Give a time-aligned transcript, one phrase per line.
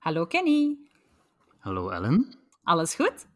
[0.00, 0.78] Hallo Kenny.
[1.58, 2.34] Hallo Ellen.
[2.62, 3.26] Alles goed?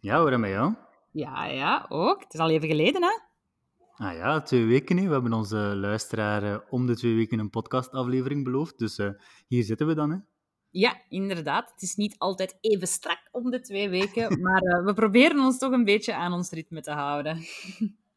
[0.00, 0.74] Ja, hoe met jou?
[1.12, 2.22] Ja, ja, ook.
[2.22, 3.18] Het is al even geleden, hè?
[4.04, 5.06] Ah ja, twee weken nu.
[5.06, 8.78] We hebben onze luisteraar eh, om de twee weken een podcastaflevering beloofd.
[8.78, 9.10] Dus eh,
[9.46, 10.16] hier zitten we dan, hè?
[10.70, 11.70] Ja, inderdaad.
[11.70, 15.58] Het is niet altijd even strak om de twee weken, maar eh, we proberen ons
[15.58, 17.36] toch een beetje aan ons ritme te houden.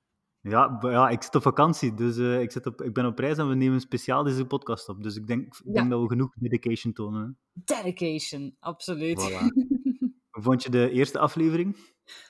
[0.42, 3.38] Ja, ja ik zit op vakantie, dus eh, ik, zit op, ik ben op reis
[3.38, 5.04] en we nemen speciaal deze podcast op.
[5.04, 5.74] Dus ik denk, ik Ja.
[5.74, 7.38] denk dat we genoeg dedication tonen.
[7.54, 9.30] Dedication, absoluut.
[9.30, 9.40] Voilà.
[10.32, 11.78] Hoe vond je de eerste aflevering?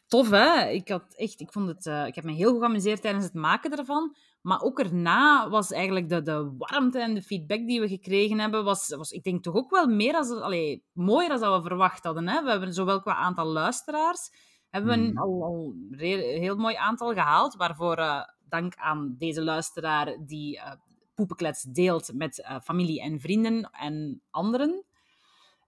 [0.07, 0.69] Tof, hè?
[0.69, 3.33] Ik, had echt, ik, vond het, eh, ik heb me heel goed geamuseerd tijdens het
[3.33, 4.15] maken ervan.
[4.41, 8.63] Maar ook erna was eigenlijk de, de warmte en de feedback die we gekregen hebben,
[8.63, 12.27] was, was ik denk toch ook wel meer als, allee, mooier dan we verwacht hadden.
[12.27, 12.43] Hè?
[12.43, 14.29] We hebben zowel qua aantal luisteraars,
[14.71, 15.17] hebben we een Mhm.
[15.17, 20.71] al, al re- heel mooi aantal gehaald, waarvoor eh, dank aan deze luisteraar die eh
[21.15, 24.85] Poepenklets deelt met eh, familie en vrienden en anderen.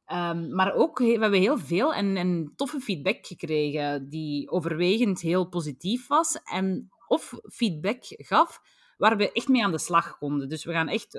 [0.05, 5.47] Ehm, maar ook, we hebben heel veel en, en toffe feedback gekregen, die overwegend heel
[5.49, 6.39] positief was.
[6.43, 8.59] En of feedback gaf
[8.97, 10.49] waar we echt mee aan de slag konden.
[10.49, 11.11] Dus we gaan echt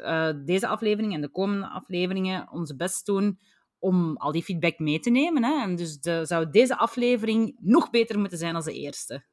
[0.44, 3.38] deze aflevering en de komende afleveringen ons best doen
[3.84, 5.44] om al die feedback mee te nemen.
[5.44, 5.62] Hè?
[5.62, 9.24] En dus de, zou deze aflevering nog beter moeten zijn dan de eerste.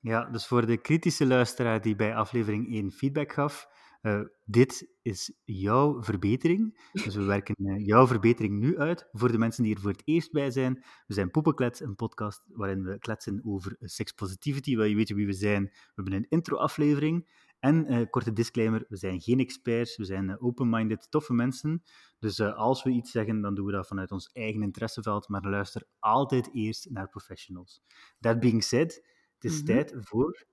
[0.00, 3.68] Ja, dus voor de kritische luisteraar die bij aflevering 1 feedback gaf,
[4.00, 6.90] eh, dit is jouw verbetering.
[6.92, 9.08] Dus we werken eh, jouw verbetering nu uit.
[9.12, 12.44] Voor de mensen die er voor het eerst bij zijn, we zijn Poepenklets, een podcast
[12.52, 15.62] waarin we kletsen over sex positivity, wil je weten wie we zijn.
[15.62, 17.28] We hebben een intro-aflevering.
[17.60, 21.82] En eh, korte disclaimer, we zijn geen experts, we zijn eh, open-minded, toffe mensen.
[22.18, 25.42] Dus eh, als we iets zeggen, dan doen we dat vanuit ons eigen interesseveld, maar
[25.42, 27.82] luister altijd eerst naar professionals.
[28.20, 28.94] That being said,
[29.34, 29.64] het is Mhm.
[29.64, 30.44] tijd voor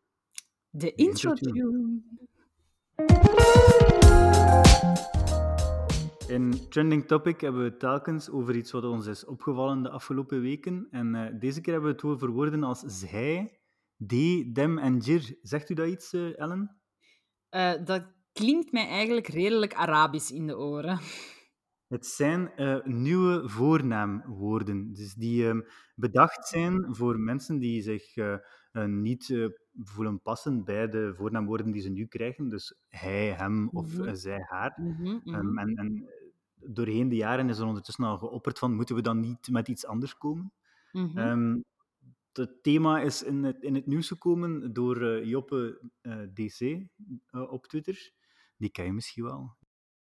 [0.70, 2.02] De intro tune.
[6.28, 10.88] In Trending Topic hebben we telkens over iets wat ons is opgevallen de afgelopen weken.
[10.92, 13.60] En deze keer hebben we het over woorden als zij,
[13.98, 15.38] die, dem en jir.
[15.42, 16.78] Zegt u dat iets, Ellen?
[17.50, 18.04] Eh, dat
[18.34, 21.00] klinkt mij eigenlijk redelijk Arabisch in de oren.
[21.88, 25.62] Het zijn eh, nieuwe voornaamwoorden, dus die ehm,
[25.96, 28.38] bedacht zijn voor mensen die zich eh,
[28.86, 29.50] niet
[29.84, 32.50] voelen passen bij de voornaamwoorden die ze nu krijgen.
[32.50, 34.16] Dus hij, hem of Mhm.
[34.16, 34.74] zij, haar.
[34.82, 35.34] Mhm, mhm.
[35.36, 39.02] Ehm, en, en eh, doorheen de jaren is er ondertussen al geopperd van, moeten we
[39.02, 40.52] dan niet met iets anders komen?
[40.92, 41.18] Mhm.
[42.38, 47.52] Het thema is in het, in het nieuws gekomen door eh, Joppe eh, DC eh,
[47.52, 48.12] op Twitter.
[48.58, 49.58] Die ken je misschien wel.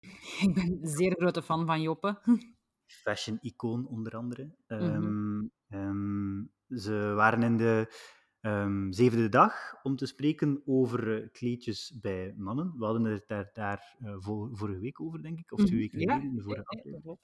[0.45, 2.19] Ik ben een zeer grote fan van Joppe.
[3.03, 4.55] Fashion-icoon onder andere.
[4.77, 5.11] Mhm.
[5.11, 7.93] Ehm, ehm, ze waren in de
[8.41, 12.73] ehm, zevende dag om te spreken over kleedjes bij mannen.
[12.77, 15.79] We hadden het daar, daar vor- vorige week over, denk ik, of twee Mhm.
[15.79, 17.17] weken Ja, geleden, in de vorige ja, ja, aflevering.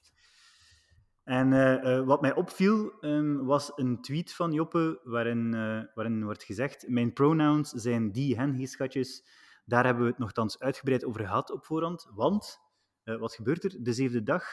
[1.24, 6.24] En eh, eh, wat mij opviel, ehm, was een tweet van Joppe waarin, eh, waarin
[6.24, 9.24] wordt gezegd mijn pronouns zijn die, hen, he, schatjes.
[9.64, 12.10] Daar hebben we het nogthans uitgebreid over gehad op voorhand.
[12.14, 12.62] Want,
[13.04, 13.82] wat gebeurt er?
[13.82, 14.44] De zevende dag,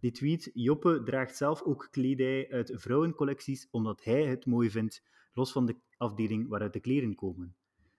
[0.00, 5.02] die tweet, Joppe draagt zelf ook kledij uit vrouwencollecties, omdat hij het mooi vindt,
[5.32, 7.56] los van de afdeling waaruit de kleren komen.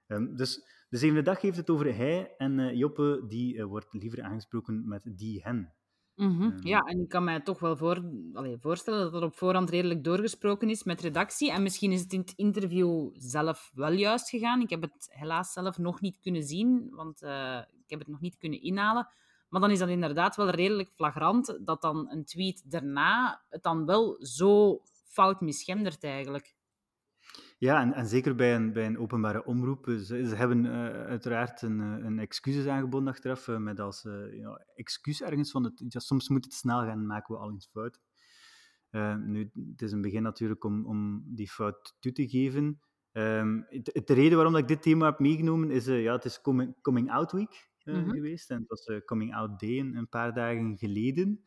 [0.07, 4.88] Ehm, dus de zevende dag heeft het over hij en Joppe, die wordt liever aangesproken
[4.88, 5.73] met die, hen.
[6.19, 6.41] Mhm.
[6.41, 6.68] Ehm.
[6.68, 8.03] Ja, en ik kan mij toch wel voor,
[8.34, 11.52] allee, voorstellen dat dat op voorhand redelijk doorgesproken is met redactie.
[11.52, 14.62] En misschien is het in het interview zelf wel juist gegaan.
[14.62, 18.22] Ik heb het helaas zelf nog niet kunnen zien, want eh, ik heb het nog
[18.22, 19.08] niet kunnen inhalen.
[19.50, 23.85] Maar dan is dat inderdaad wel redelijk flagrant dat dan een tweet daarna het dan
[23.85, 26.56] wel zo fout misgendert eigenlijk.
[27.59, 29.86] Ja, en, en zeker bij een, bij een openbare omroep.
[29.86, 30.72] Ze, ze hebben eh,
[31.06, 35.64] uiteraard een, eh, een excuses aangeboden achteraf, eh, met als eh, ja, excuus ergens van
[35.64, 38.00] het, ja, soms moet het snel gaan, maken we al eens fout.
[38.90, 42.80] Eh, nu, het is een begin natuurlijk om, om die fout toe te geven.
[43.12, 46.41] Ehm, de reden waarom dat ik dit thema heb meegenomen is, eh, ja, het is
[46.41, 48.09] Coming, coming Out Week eh, Mhm.
[48.09, 48.50] geweest.
[48.52, 51.46] En het was eh, Coming Out Day een, een paar dagen geleden.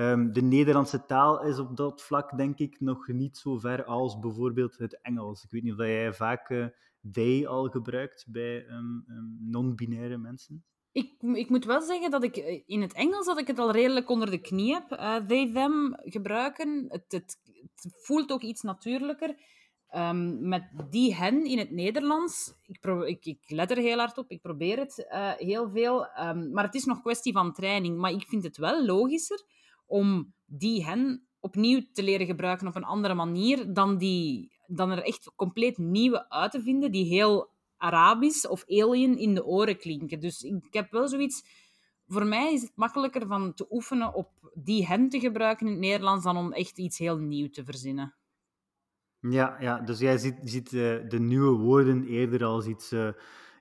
[0.00, 4.18] Ehm, de Nederlandse taal is op dat vlak, denk ik, nog niet zo ver als
[4.18, 5.44] bijvoorbeeld het Engels.
[5.44, 6.66] Ik weet niet of jij vaak eh,
[7.12, 10.64] they al gebruikt bij ehm, ehm, non-binaire mensen.
[10.92, 13.70] Ik, ik moet wel zeggen dat ik eh, in het Engels dat ik het al
[13.70, 14.90] redelijk onder de knie heb.
[14.90, 16.86] eh, they, them gebruiken.
[16.88, 17.38] Het, het,
[17.82, 19.34] voelt ook iets natuurlijker.
[20.40, 22.54] Met die, hen in het Nederlands.
[22.66, 24.30] Ik, ik, ik let er heel hard op.
[24.30, 25.06] Ik probeer het
[25.38, 25.98] heel veel.
[26.52, 27.98] Maar het is nog kwestie van training.
[27.98, 29.44] Maar ik vind het wel logischer
[29.90, 35.02] om die, hen opnieuw te leren gebruiken op een andere manier dan, die, dan er
[35.02, 40.20] echt compleet nieuwe uit te vinden die heel Arabisch of alien in de oren klinken.
[40.20, 41.42] Dus ik heb wel zoiets
[42.10, 45.80] voor mij is het makkelijker van te oefenen op die hen te gebruiken in het
[45.80, 48.14] Nederlands dan om echt iets heel nieuw te verzinnen.
[49.20, 53.08] Ja, ja dus jij ziet, ziet uh, de nieuwe woorden eerder als iets, uh,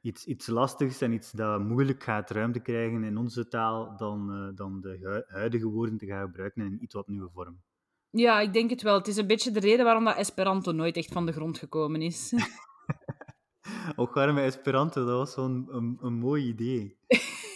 [0.02, 4.56] iets, iets lastigs en iets dat moeilijk gaat ruimte krijgen in onze taal dan, uh,
[4.56, 7.62] dan de huidige woorden te gaan gebruiken in een iets wat nieuwe vorm.
[8.10, 8.98] Ja, ik denk het wel.
[8.98, 12.02] Het is een beetje de reden waarom dat Esperanto nooit echt van de grond gekomen
[12.02, 12.34] is.
[13.96, 16.98] Ook waarom Esperanto, dat was zo'n een, een mooi idee.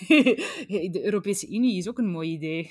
[0.91, 2.69] de Europese Unie is ook een mooi idee.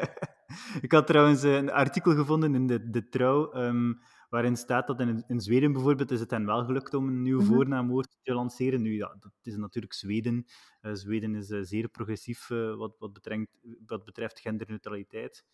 [0.86, 4.00] ik had trouwens een artikel gevonden in de, de Trouw, um,
[4.30, 7.38] waarin staat dat in, in Zweden bijvoorbeeld is het hen wel gelukt om een nieuw
[7.38, 7.46] -hmm.
[7.46, 8.82] voornaamwoord te lanceren.
[8.82, 10.46] Nu, ja, dat is natuurlijk Zweden.
[10.82, 13.46] Uh, Zweden is uh, zeer progressief uh, wat, wat, betreft,
[13.86, 15.44] wat betreft genderneutraliteit.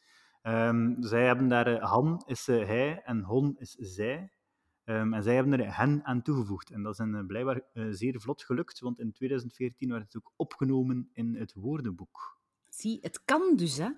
[0.43, 4.33] Um, zij hebben daar han is hij en hon is zij.
[4.85, 6.71] Um, en zij hebben er hen aan toegevoegd.
[6.71, 11.09] En dat is een, blijkbaar zeer vlot gelukt, want in 2014 werd het ook opgenomen
[11.13, 12.39] in het woordenboek.
[12.69, 13.89] Zie, het kan dus, hè?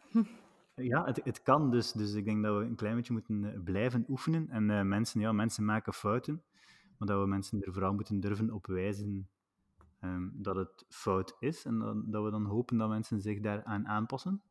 [0.78, 1.92] Ja, het, het kan dus.
[1.92, 4.48] Dus ik denk dat we een klein beetje moeten blijven oefenen.
[4.50, 6.42] En uh, mensen, ja, mensen maken fouten,
[6.98, 9.28] maar dat we mensen er vooral moeten durven op wijzen
[10.00, 11.64] um, dat het fout is.
[11.64, 14.42] En dat, dat, we dan hopen dat mensen zich daaraan aanpassen.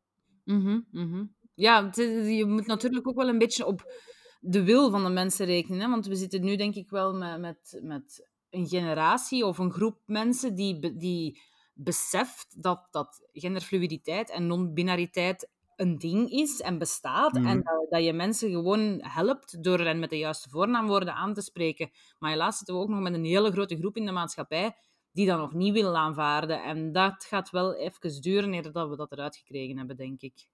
[0.44, 1.34] Mm -hmm.
[1.54, 3.92] Ja, je moet natuurlijk ook wel een beetje op
[4.40, 5.90] de wil van de mensen rekenen.
[5.90, 9.98] Want we zitten nu denk ik wel met, met, met een generatie of een groep
[10.06, 11.40] mensen die, die
[11.72, 15.48] beseft dat, dat genderfluiditeit en non-binariteit
[15.78, 17.32] een ding is en bestaat.
[17.32, 17.46] Mm.
[17.46, 21.42] En dat, dat, je mensen gewoon helpt door hen met de juiste voornaamwoorden aan te
[21.42, 21.90] spreken.
[22.18, 24.76] Maar helaas zitten we ook nog met een hele grote groep in de maatschappij
[25.12, 26.62] die dat nog niet wil aanvaarden.
[26.62, 30.48] En dat gaat wel even duren nadat we dat eruit gekregen hebben, denk ik.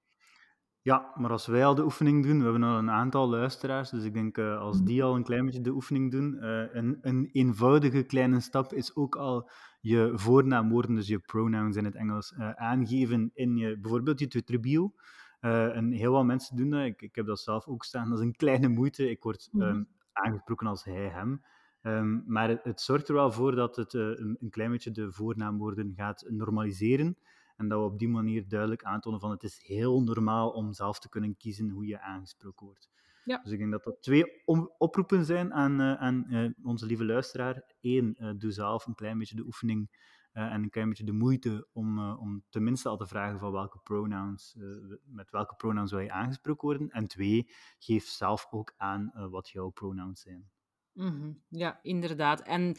[0.85, 4.05] Ja, maar als wij al de oefening doen, we hebben al een aantal luisteraars, dus
[4.05, 7.29] ik denk uh, als die al een klein beetje de oefening doen, uh, een, een,
[7.33, 9.51] eenvoudige kleine stap is ook al
[9.81, 14.95] je voornaamwoorden, dus je pronouns in het Engels, uh, aangeven in je, bijvoorbeeld je Twitter-bio.
[15.41, 18.25] en heel wat mensen doen dat, ik, ik heb dat zelf ook staan, dat is
[18.25, 19.11] een kleine moeite.
[19.11, 21.43] Ik word um, aangesproken als hij, hem.
[21.83, 25.13] Um, maar het, het, zorgt er wel voor dat het een, een klein beetje de
[25.13, 27.17] voornaamwoorden gaat normaliseren.
[27.57, 30.99] En dat we op die manier duidelijk aantonen van het is heel normaal om zelf
[30.99, 32.91] te kunnen kiezen hoe je aangesproken wordt.
[33.25, 33.41] Ja.
[33.43, 34.43] Dus ik denk dat dat twee
[34.79, 37.75] oproepen zijn aan, uh, aan uh, onze lieve luisteraar.
[37.81, 41.69] Eén, uh, doe zelf een klein beetje de oefening en een klein beetje de moeite
[41.73, 44.57] om, om tenminste al te vragen van welke pronouns,
[45.05, 46.91] met welke pronouns wil je aangesproken worden.
[46.91, 50.51] En twee, geef zelf ook aan wat jouw pronouns zijn.
[50.93, 51.43] Mm -hmm.
[51.49, 52.41] Ja, inderdaad.
[52.41, 52.77] En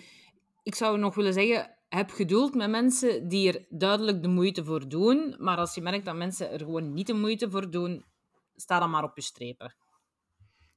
[0.65, 4.89] ik zou nog willen zeggen, heb geduld met mensen die er duidelijk de moeite voor
[4.89, 5.35] doen.
[5.39, 8.06] Maar als je merkt dat mensen er gewoon niet de moeite voor doen,
[8.56, 9.75] sta dan maar op je strepen.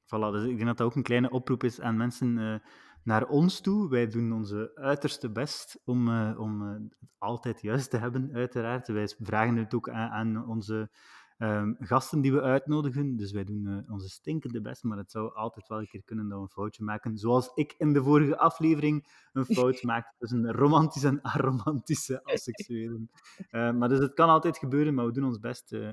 [0.04, 2.54] Voilà, dus ik denk dat dat ook een kleine oproep is aan mensen uh,
[3.02, 3.88] naar ons toe.
[3.88, 8.88] Wij doen onze uiterste best om, uh, om uh, het altijd juist te hebben, uiteraard.
[8.88, 10.90] Wij vragen het ook aan, aan onze
[11.38, 13.16] um, gasten die we uitnodigen.
[13.16, 16.28] Dus wij doen uh, onze stinkende best, maar het zou altijd wel een keer kunnen
[16.28, 17.18] dat we een foutje maken.
[17.18, 23.10] Zoals ik in de vorige aflevering een fout maakte tussen romantisch en aromantische asexuelen.
[23.50, 25.72] Uh, maar dus het kan altijd gebeuren, maar we doen ons best.
[25.72, 25.90] Uh,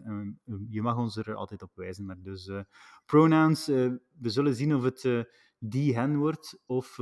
[0.70, 2.06] je mag ons er altijd op wijzen.
[2.06, 2.52] Maar dus
[3.06, 5.28] pronouns, we zullen zien of het
[5.60, 6.96] die, hen wordt, of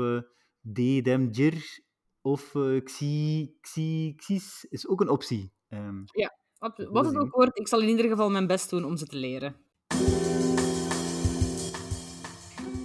[0.60, 1.82] de, dem, jir,
[2.22, 5.54] of xi, xi, xis, is ook een optie.
[5.70, 6.42] Um, ja.
[6.64, 9.18] Wat het ook wordt, ik zal in ieder geval mijn best doen om ze te
[9.18, 9.56] leren.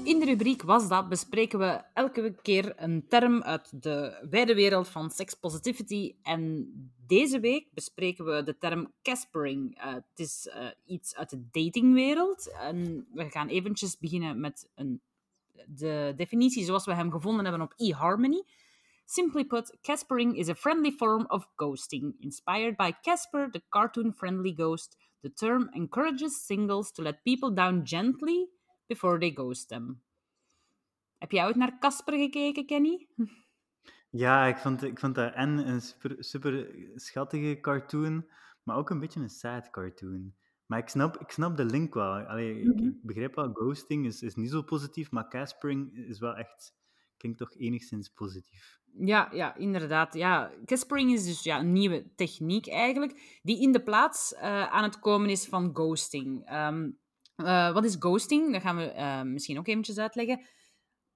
[0.04, 4.88] In de rubriek Was dat bespreken we elke keer een term uit de wijde wereld
[4.88, 6.14] van sex positivity.
[6.22, 6.72] En
[7.06, 9.84] deze week bespreken we de term caspering.
[9.84, 12.52] Uh, het is uh, iets uit de datingwereld.
[12.60, 15.00] En we gaan eventjes beginnen met een,
[15.66, 18.44] de definitie zoals we hem gevonden hebben op eHarmony.
[19.10, 22.12] Simply put, caspering is a friendly form of ghosting.
[22.20, 27.86] Inspired by Casper, the cartoon friendly ghost, the term encourages singles to let people down
[27.86, 28.48] gently
[28.86, 30.02] before they ghost them.
[31.18, 33.06] Heb jij ooit naar Casper gekeken, Kenny?
[34.10, 38.28] Ja, ik vond, ik vond dat en een super, super schattige cartoon,
[38.62, 40.34] maar ook een beetje een sad cartoon.
[40.66, 42.12] Maar ik snap, ik snap de link wel.
[42.12, 42.70] Allee, mm -hmm.
[42.70, 43.06] ik, mhm.
[43.06, 46.74] begrijp wel, ghosting is, is niet zo positief, maar caspering is wel echt,
[47.16, 48.78] klinkt toch enigszins positief.
[49.00, 50.14] Ja, ja, inderdaad.
[50.14, 54.82] Ja, caspering is dus ja, een nieuwe techniek eigenlijk, die in de plaats uh, aan
[54.82, 56.52] het komen is van ghosting.
[56.52, 56.98] Um,
[57.36, 58.52] uh, wat is ghosting?
[58.52, 60.40] Dat gaan we uh, misschien ook eventjes uitleggen.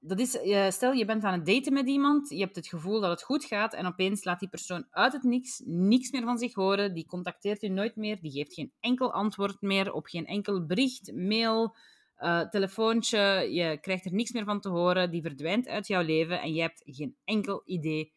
[0.05, 0.38] Dat is,
[0.75, 3.45] stel je bent aan het daten met iemand, je hebt het gevoel dat het goed
[3.45, 7.07] gaat en opeens laat die persoon uit het niks niks meer van zich horen, die
[7.07, 11.76] contacteert je nooit meer, die geeft geen enkel antwoord meer op geen enkel bericht, mail,
[12.23, 13.19] uh, telefoontje,
[13.50, 16.61] je krijgt er niks meer van te horen, die verdwijnt uit jouw leven en je
[16.61, 18.12] hebt geen enkel idee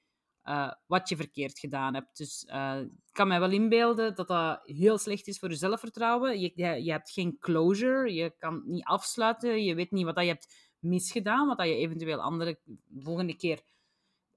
[0.46, 2.18] eh, wat je verkeerd gedaan hebt.
[2.18, 6.40] Dus uh, ik kan mij wel inbeelden dat dat heel slecht is voor je zelfvertrouwen.
[6.40, 6.52] Je,
[6.84, 10.74] je, hebt geen closure, je kan niet afsluiten, je weet niet wat dat je hebt
[10.80, 12.60] misgedaan, wat dat je eventueel andere,
[13.00, 13.62] volgende keer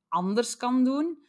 [0.08, 1.26] anders kan doen.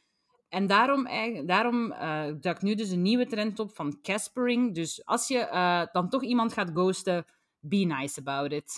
[0.49, 1.07] En daarom,
[1.45, 4.75] daarom uh, duikt nu dus een nieuwe trend op van Caspering.
[4.75, 7.25] Dus als je dan toch iemand gaat ghosten,
[7.59, 8.71] be nice about it.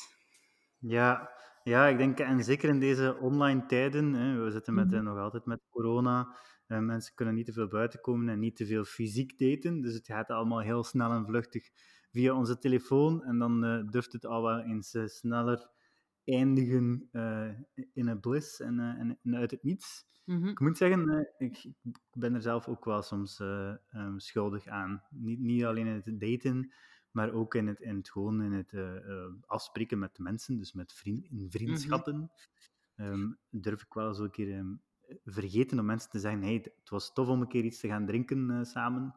[0.78, 1.32] Ja,
[1.64, 5.18] ja, ik denk, en zeker in deze online tijden, hè, we zitten met, mm nog
[5.18, 6.36] altijd met corona,
[6.68, 9.94] uh, mensen kunnen niet te veel buiten komen en niet te veel fysiek daten, dus
[9.94, 11.70] het gaat allemaal heel snel en vluchtig
[12.12, 15.70] via onze telefoon en dan uh, durft het al wel eens sneller
[16.24, 17.10] eindigen
[17.94, 20.06] in een bliss en, en, en, uit het niets.
[20.26, 25.04] Mm Ik moet zeggen, ik, ik, ben er zelf ook wel soms um, schuldig aan.
[25.10, 26.74] Niet, niet alleen in het daten,
[27.12, 30.74] maar ook in het, in het gewoon in het uh, uh, afspreken met mensen, dus
[30.74, 32.32] met vriend, in vriendschappen, mm
[32.96, 33.06] -hmm.
[33.06, 34.82] um, durf ik wel eens een keer um,
[35.26, 38.06] vergeten om mensen te zeggen, hey, het was tof om een keer iets te gaan
[38.06, 39.16] drinken uh, samen,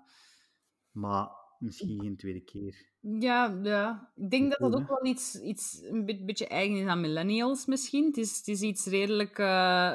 [0.90, 2.92] maar misschien geen tweede keer.
[3.00, 4.12] Ja, ja.
[4.16, 8.06] ik denk dat dat ook wel iets, iets een beetje eigen is aan millennials misschien.
[8.06, 9.38] Het is, het is iets redelijk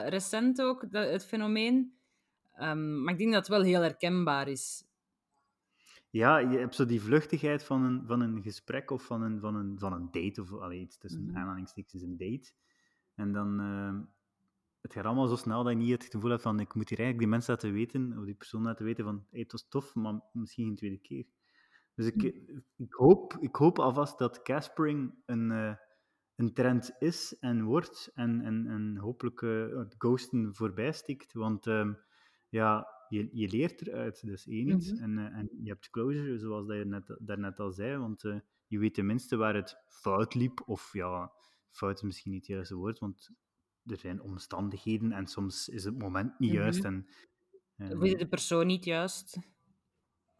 [0.10, 1.98] recent ook, dat, het fenomeen.
[2.62, 4.89] Um, maar ik denk dat het wel heel herkenbaar is
[6.10, 9.56] ja, je hebt zo die vluchtigheid van een, van een gesprek of van een, van
[9.56, 11.38] een, van een date, of allee, iets tussen mm -hmm.
[11.38, 12.52] aanhalingstekens een date.
[13.16, 14.00] En dan, uh,
[14.82, 17.00] het gaat allemaal zo snel dat je niet het gevoel hebt van, ik moet hier
[17.00, 19.96] eigenlijk die mensen laten weten, of die persoon laten weten van, hey, het was tof,
[19.96, 21.26] maar misschien geen tweede keer.
[21.96, 22.64] Dus ik, mm.
[22.76, 25.74] ik, hoop, ik hoop alvast dat Caspering een, uh,
[26.36, 31.66] een trend is en wordt, en, en, en hopelijk uh, het ghosten voorbij stikt, want
[31.66, 31.94] uh,
[32.50, 34.92] ja je, je leert eruit, dus één iets.
[34.92, 35.04] Mhm.
[35.04, 38.40] en, uh, en je hebt closure, zoals dat je net, daarnet al zei, want uh,
[38.68, 41.32] je weet tenminste waar het fout liep, of ja,
[41.70, 43.30] fout is misschien niet het juiste woord, want
[43.86, 46.84] er zijn omstandigheden en soms is het moment niet juist.
[46.84, 47.06] Mm -hmm.
[47.76, 49.40] en, uh, de persoon niet juist.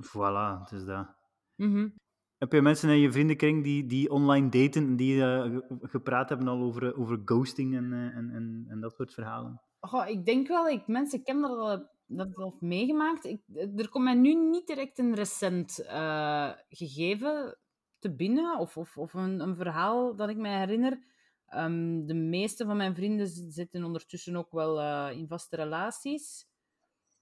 [0.04, 1.16] Voilà, het is dat.
[1.56, 1.94] Mm -hmm.
[2.38, 6.48] Heb je mensen in je vriendenkring die, die online daten en die uh, gepraat hebben
[6.48, 9.62] al over, over ghosting en, en, en, en dat soort verhalen?
[9.80, 13.26] Oh, ik denk wel, ik mensen kennen dat al dat al meegemaakt.
[13.26, 13.42] Ik,
[13.76, 17.58] er komt mij nu niet direct een recent uh, gegeven
[18.00, 21.08] te binnen of, of, of een, een, verhaal dat ik mij herinner.
[21.56, 26.48] Um, de meeste van mijn vrienden zitten ondertussen ook wel uh, in vaste relaties.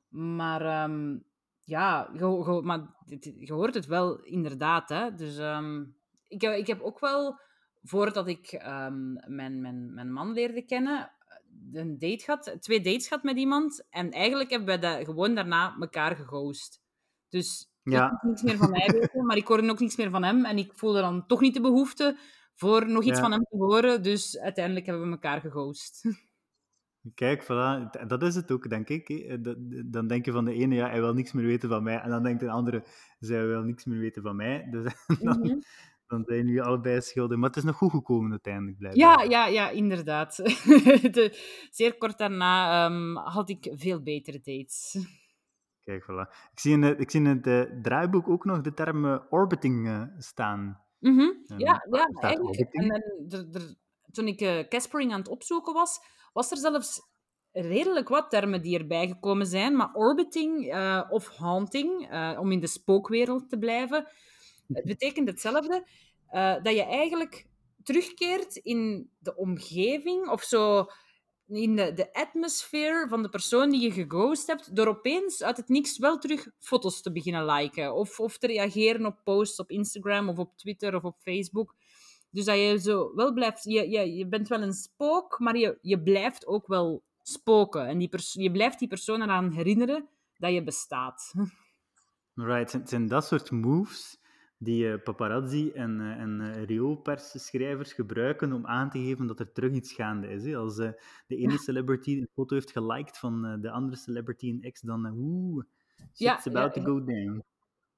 [0.07, 1.23] Maar um,
[1.63, 4.89] ja, je hoort het wel inderdaad.
[4.89, 5.15] Hè?
[5.15, 7.39] Dus um, ik, ik heb ook wel,
[7.81, 8.61] voordat ik
[9.27, 11.11] mijn, mijn, mijn man leerde kennen,
[11.73, 13.85] een date gehad, twee dates gehad met iemand.
[13.89, 16.81] En eigenlijk hebben we dat gewoon daarna elkaar geghost.
[17.29, 18.11] Dus ja.
[18.11, 20.45] ik niks meer van mij weten, maar ik hoorde ook niks meer van hem.
[20.45, 22.17] En ik voelde dan toch niet de behoefte
[22.53, 24.03] voor nog iets van hem te horen.
[24.03, 26.01] Dus uiteindelijk hebben we elkaar geghost.
[27.13, 28.07] Kijk, voilà.
[28.07, 29.37] dat is het ook, denk ik.
[29.91, 31.99] Dan denk je van de ene, ja, hij wil niks meer weten van mij.
[31.99, 32.83] En dan denkt de andere,
[33.19, 34.67] zij wil niks meer weten van mij.
[34.71, 35.61] Dus dan, mm -hmm
[36.07, 37.37] dan zijn jullie allebei schuldig.
[37.37, 39.29] Maar het is nog goed gekomen uiteindelijk, blijkbaar.
[39.29, 40.35] Ja, ja, ja inderdaad.
[41.15, 41.37] De,
[41.71, 44.97] zeer kort daarna um, had ik veel betere dates.
[45.83, 46.33] Kijk, voilà.
[46.51, 49.19] Ik zie in, het, ik zie in het uh, draaiboek ook nog de term uh,
[49.29, 50.81] orbiting uh, staan.
[50.99, 51.43] Mm -hmm.
[51.57, 52.73] ja, ja, eigenlijk.
[52.73, 53.75] En, en, er,
[54.11, 55.99] toen ik Caspering aan het opzoeken was,
[56.33, 57.01] was er zelfs
[57.51, 59.75] redelijk wat termen die erbij gekomen zijn.
[59.75, 60.75] Maar orbiting
[61.09, 62.09] of haunting,
[62.39, 64.07] om in de spookwereld te blijven
[64.73, 65.87] het betekent hetzelfde,
[66.31, 67.47] uh, dat je eigenlijk
[67.83, 70.87] terugkeert in de omgeving of zo
[71.47, 75.69] in de, de atmosfeer van de persoon die je geghost hebt, door opeens uit het
[75.69, 80.29] niks wel terug foto's te beginnen liken of, of te reageren op posts op Instagram
[80.29, 81.75] of op Twitter of op Facebook.
[82.29, 85.77] Dus dat je zo wel blijft, je, je, je bent wel een spook, maar je,
[85.81, 87.87] je blijft ook wel spoken.
[87.87, 90.07] En die je blijft die persoon eraan herinneren
[90.37, 91.33] dat je bestaat.
[92.33, 94.19] Right, zijn dat soort moves
[94.57, 99.51] die uh, paparazzi en, uh, en uh, rioolpersschrijvers gebruiken om aan te geven dat er
[99.51, 100.43] terug iets gaande is.
[100.43, 100.57] Hè.
[100.57, 100.95] Als de
[101.27, 101.57] ene ja.
[101.57, 105.63] celebrity een foto heeft geliked van de andere celebrity in X, dan oeh,
[105.97, 107.43] shit's ja, about ja, to go down.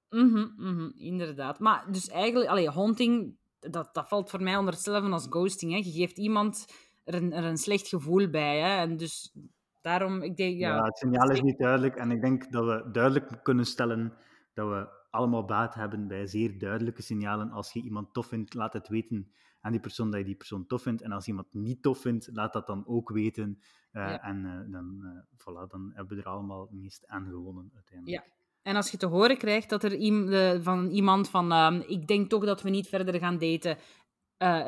[0.10, 1.60] Mm -hmm, mm -hmm, inderdaad.
[1.60, 5.72] Maar dus eigenlijk, allee, haunting, dat, dat valt voor mij onder hetzelfde als ghosting.
[5.72, 5.78] Hè.
[5.78, 6.66] Je geeft iemand
[7.04, 8.60] er een, er een slecht gevoel bij.
[8.60, 8.82] Hè.
[8.82, 9.36] En dus
[9.82, 10.76] daarom, ik denk, ja...
[10.76, 11.96] Ja, het signaal is niet duidelijk.
[11.96, 14.14] En ik denk dat we duidelijk kunnen stellen
[14.54, 17.52] dat we allemaal baat hebben bij zeer duidelijke signalen.
[17.52, 20.68] Als je iemand tof vindt, laat het weten aan die persoon dat je die persoon
[20.68, 21.02] tof vindt.
[21.02, 23.60] En als iemand niet tof vindt, laat dat dan ook weten.
[23.92, 24.22] Uh, ja.
[24.22, 28.24] En uh, dan, uh, voilà, dan hebben we er allemaal het meest aan gewonnen uiteindelijk.
[28.26, 28.32] Ja.
[28.62, 32.46] En als je te horen krijgt dat er van iemand van ehm, ik denk toch
[32.46, 33.78] dat we niet verder gaan daten,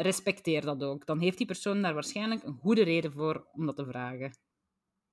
[0.01, 1.05] respecteer dat ook.
[1.05, 4.37] Dan heeft die persoon daar waarschijnlijk een goede reden voor om dat te vragen.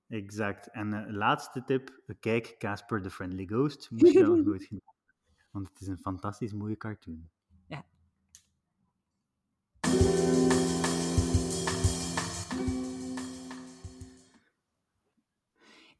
[0.09, 0.71] Exact.
[0.71, 3.91] En laatste tip, kijk Casper the Friendly Ghost.
[3.91, 4.97] Moet je dat nog nooit gedaan
[5.59, 7.29] Want het is een fantastisch mooie cartoon.
[7.67, 7.85] Ja.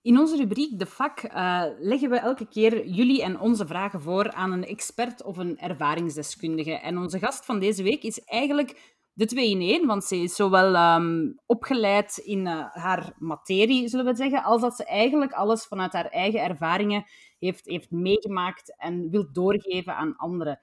[0.03, 4.33] In onze rubriek De Vak uh, leggen we elke keer jullie en onze vragen voor
[4.33, 6.73] aan een expert of een ervaringsdeskundige.
[6.73, 10.35] En onze gast van deze week is eigenlijk de twee in één, want ze is
[10.35, 15.67] zowel um, opgeleid in uh, haar materie, zullen we zeggen, als dat ze eigenlijk alles
[15.67, 17.05] vanuit haar eigen ervaringen
[17.39, 20.61] heeft, heeft meegemaakt en wil doorgeven aan anderen.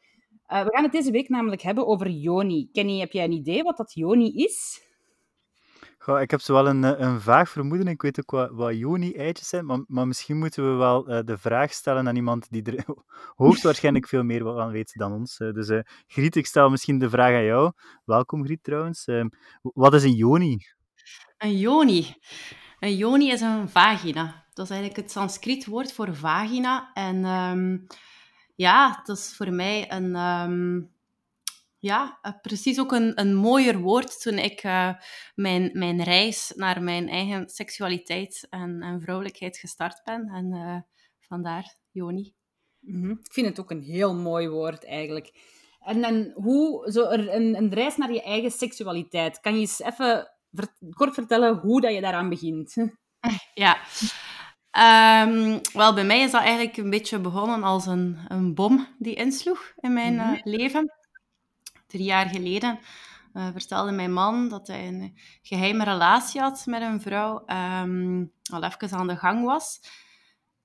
[0.48, 2.70] Uh, we gaan het deze week namelijk hebben over Joni.
[2.72, 4.82] Kenny, heb jij een idee wat dat Joni is?
[6.06, 7.88] Goh, ik heb zo wel een, eh, een vaag vermoeden.
[7.88, 11.38] Ik weet ook wat, wat Joni-eitjes zijn, maar, maar misschien moeten we wel uh, de
[11.38, 12.86] vraag stellen aan iemand die er
[13.44, 15.40] hoogstwaarschijnlijk veel meer van weet dan ons.
[15.40, 17.72] Uh, dus Griet, ik stel misschien de vraag aan jou.
[18.04, 19.06] Welkom Griet trouwens.
[19.06, 19.28] Ehm,
[19.62, 20.58] wat is een Joni?
[21.38, 22.16] Een Joni?
[22.80, 24.46] Een Joni is een vagina.
[24.54, 26.92] Dat is eigenlijk het Sanskriet woord voor vagina.
[26.94, 27.88] En um,
[28.56, 30.16] ja, dat is voor mij een...
[30.16, 30.95] Um,
[31.86, 34.94] ja, eh, precies ook een, een mooier woord toen ik uh,
[35.36, 40.28] mijn, mijn reis naar mijn eigen seksualiteit en, en vrouwelijkheid gestart ben.
[40.28, 40.78] En uh,
[41.20, 42.34] vandaar Joni.
[42.80, 43.20] Mm -hmm.
[43.24, 45.34] Ik vind het ook een heel mooi woord eigenlijk.
[45.80, 49.40] En, en hoe, zo een, een reis naar je eigen seksualiteit.
[49.40, 52.76] Kan je eens even ver, kort vertellen hoe dat je daaraan begint?
[53.54, 53.78] Ja.
[55.26, 59.16] Um, wel, bij mij is dat eigenlijk een beetje begonnen als een, een bom die
[59.16, 60.40] insloeg in mijn mm -hmm.
[60.44, 60.94] leven
[61.96, 62.80] drie jaar geleden
[63.36, 68.64] uh, vertelde mijn man dat hij een geheime relatie had met een vrouw, um, al
[68.64, 69.80] even aan de gang was.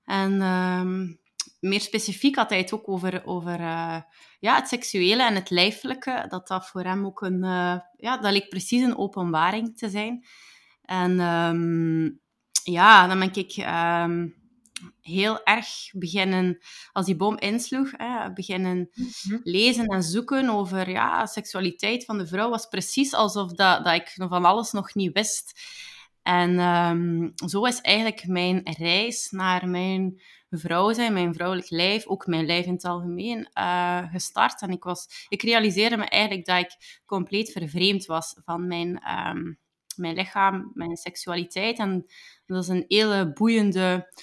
[0.03, 1.19] En um,
[1.59, 3.97] meer specifiek had hij het ook over, over uh,
[4.39, 6.25] ja, het seksuele en het lijfelijke.
[6.29, 7.43] Dat dat voor hem ook een...
[7.43, 10.25] Uh, ja, dat leek precies een openbaring te zijn.
[10.81, 12.19] En um,
[12.63, 13.51] ja, dan ben ik
[15.01, 16.57] heel erg beginnen,
[16.91, 19.39] als die bom insloeg, hè, beginnen mhm.
[19.43, 24.13] lezen en zoeken over ja, seksualiteit van de vrouw, was precies alsof dat, dat ik
[24.15, 25.59] van alles nog niet wist.
[26.23, 32.27] En um, zo is eigenlijk mijn reis naar mijn vrouw zijn, mijn vrouwelijk lijf, ook
[32.27, 34.61] mijn lijf in het algemeen, uh, gestart.
[34.61, 39.59] En ik, was, ik realiseerde me eigenlijk dat ik compleet vervreemd was van mijn, um,
[39.95, 41.77] mijn lichaam, mijn seksualiteit.
[41.77, 42.05] En
[42.45, 44.13] dat is een hele boeiende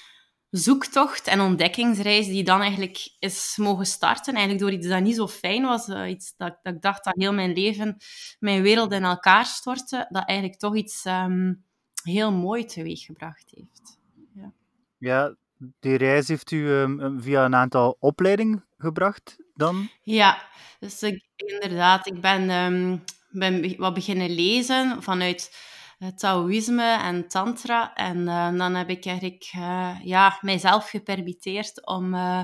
[0.49, 4.33] zoektocht en ontdekkingsreis die dan eigenlijk is mogen starten.
[4.33, 5.87] Eigenlijk door iets dat niet zo fijn was.
[5.87, 7.97] Uh, iets dat, dat, ik dacht dat heel mijn leven,
[8.39, 10.07] mijn wereld in elkaar stortte.
[10.09, 11.63] Dat eigenlijk toch iets um,
[12.03, 13.99] heel mooi teweeggebracht heeft.
[14.35, 14.51] Ja.
[14.97, 15.35] ja,
[15.79, 19.89] die reis heeft u um, via een aantal opleidingen gebracht dan?
[20.01, 20.47] Ja,
[20.79, 22.07] dus ik, inderdaad.
[22.07, 25.67] Ik ben, um, ben wat beginnen lezen vanuit
[26.15, 27.93] Taoïsme en Tantra.
[27.93, 32.13] En uh, dan heb ik eigenlijk uh, ja, mijzelf gepermitteerd om.
[32.13, 32.43] Uh,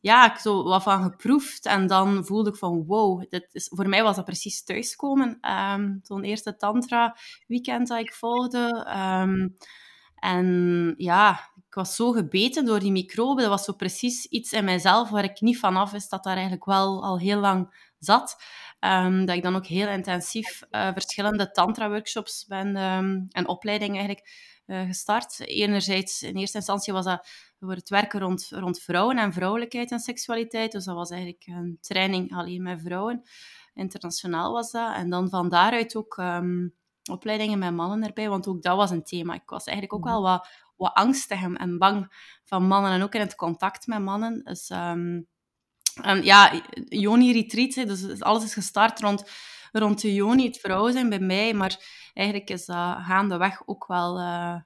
[0.00, 1.66] ja, ik zo wat van geproefd.
[1.66, 5.38] En dan voelde ik van wow, dit is, voor mij was dat precies thuiskomen.
[5.74, 8.94] Um, Zo'n eerste Tantra-weekend dat ik volgde.
[9.22, 9.56] Um,
[10.20, 13.42] en ja, ik was zo gebeten door die microben.
[13.42, 16.64] Dat was zo precies iets in mijzelf waar ik niet vanaf wist dat daar eigenlijk
[16.64, 18.42] wel al heel lang zat.
[18.80, 24.28] Um, dat ik dan ook heel intensief uh, verschillende tantra-workshops ben um, en opleidingen eigenlijk
[24.66, 25.40] uh, gestart.
[25.40, 27.28] Enerzijds, in eerste instantie was dat
[27.60, 30.72] voor het werken rond, rond vrouwen en vrouwelijkheid en seksualiteit.
[30.72, 33.22] Dus dat was eigenlijk een training alleen met vrouwen.
[33.74, 34.94] Internationaal was dat.
[34.94, 36.74] En dan van daaruit ook um,
[37.08, 39.34] opleidingen met mannen erbij, want ook dat was een thema.
[39.34, 42.12] Ik was eigenlijk ook wel wat, wat angstig en bang
[42.44, 44.42] van mannen en ook in het contact met mannen.
[44.44, 44.70] Dus...
[44.70, 45.28] Um,
[46.02, 49.30] en ja, Joni Retreat, dus alles is gestart rond,
[49.72, 51.54] rond de Joni, het vrouw zijn bij mij.
[51.54, 51.76] Maar
[52.14, 54.18] eigenlijk is dat gaandeweg ook wel...
[54.18, 54.56] Uh,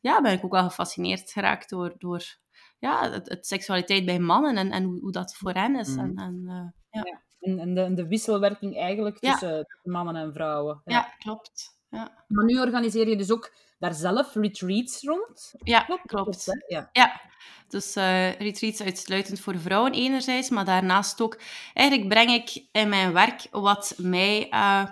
[0.00, 2.36] ja, ben ik ook wel gefascineerd geraakt door, door
[2.78, 5.96] ja, het, het seksualiteit bij mannen en, en hoe, hoe dat voor hen is.
[5.96, 6.18] En, mm.
[6.18, 6.52] en, uh,
[6.90, 7.10] ja.
[7.10, 7.22] ja.
[7.40, 9.64] En, en, de, de wisselwerking eigenlijk tussen ja.
[9.82, 10.80] mannen en vrouwen.
[10.84, 11.77] Ja, ja klopt.
[11.90, 12.24] Ja.
[12.28, 15.54] Maar nu organiseer je dus ook daar zelf retreats rond?
[15.62, 16.06] Ja, klopt.
[16.06, 16.44] klopt.
[16.66, 16.88] ja.
[16.92, 17.20] ja.
[17.68, 21.40] Dus uh, retreats uitsluitend voor vrouwen enerzijds, maar daarnaast ook...
[21.74, 24.84] Eigenlijk breng ik in mijn werk wat mij uh,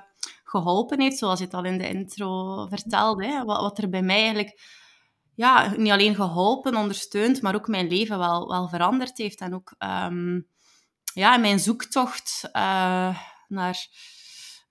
[0.45, 3.27] geholpen heeft, zoals je het al in de intro vertelde.
[3.27, 4.61] Hè, wat, wat er bij mij eigenlijk
[5.35, 9.41] ja, niet alleen geholpen, ondersteund, maar ook mijn leven wel, wel veranderd heeft.
[9.41, 10.47] En ook um,
[11.15, 13.87] ja, mijn zoektocht uh, naar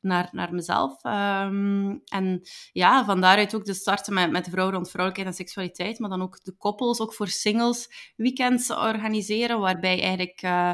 [0.06, 1.04] naar, naar mezelf.
[1.04, 2.42] Um, en
[2.72, 6.10] ja, van daaruit ook de starten met, met de vrouw rond vrouwelijkheid en seksualiteit, maar
[6.10, 10.74] dan ook de koppels, ook voor singles weekends organiseren, waarbij eigenlijk, uh,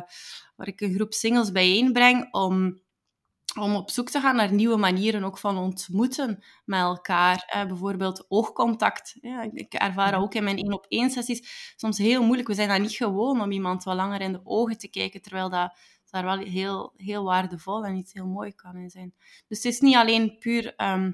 [0.55, 2.81] waar ik een groep singles bijeenbreng om
[3.59, 7.43] om op zoek te gaan naar nieuwe manieren ook van ontmoeten met elkaar.
[7.47, 9.17] Eh, bijvoorbeeld oogcontact.
[9.21, 12.47] Ja, ik ervaar ook in mijn één op één sessies soms heel moeilijk.
[12.47, 15.49] We zijn dat niet gewoon om iemand wat langer in de ogen te kijken, terwijl
[15.49, 15.77] dat
[16.11, 19.13] daar wel heel, heel waardevol en iets heel mooi kan in zijn.
[19.47, 21.11] Dus het is niet alleen puur ehm,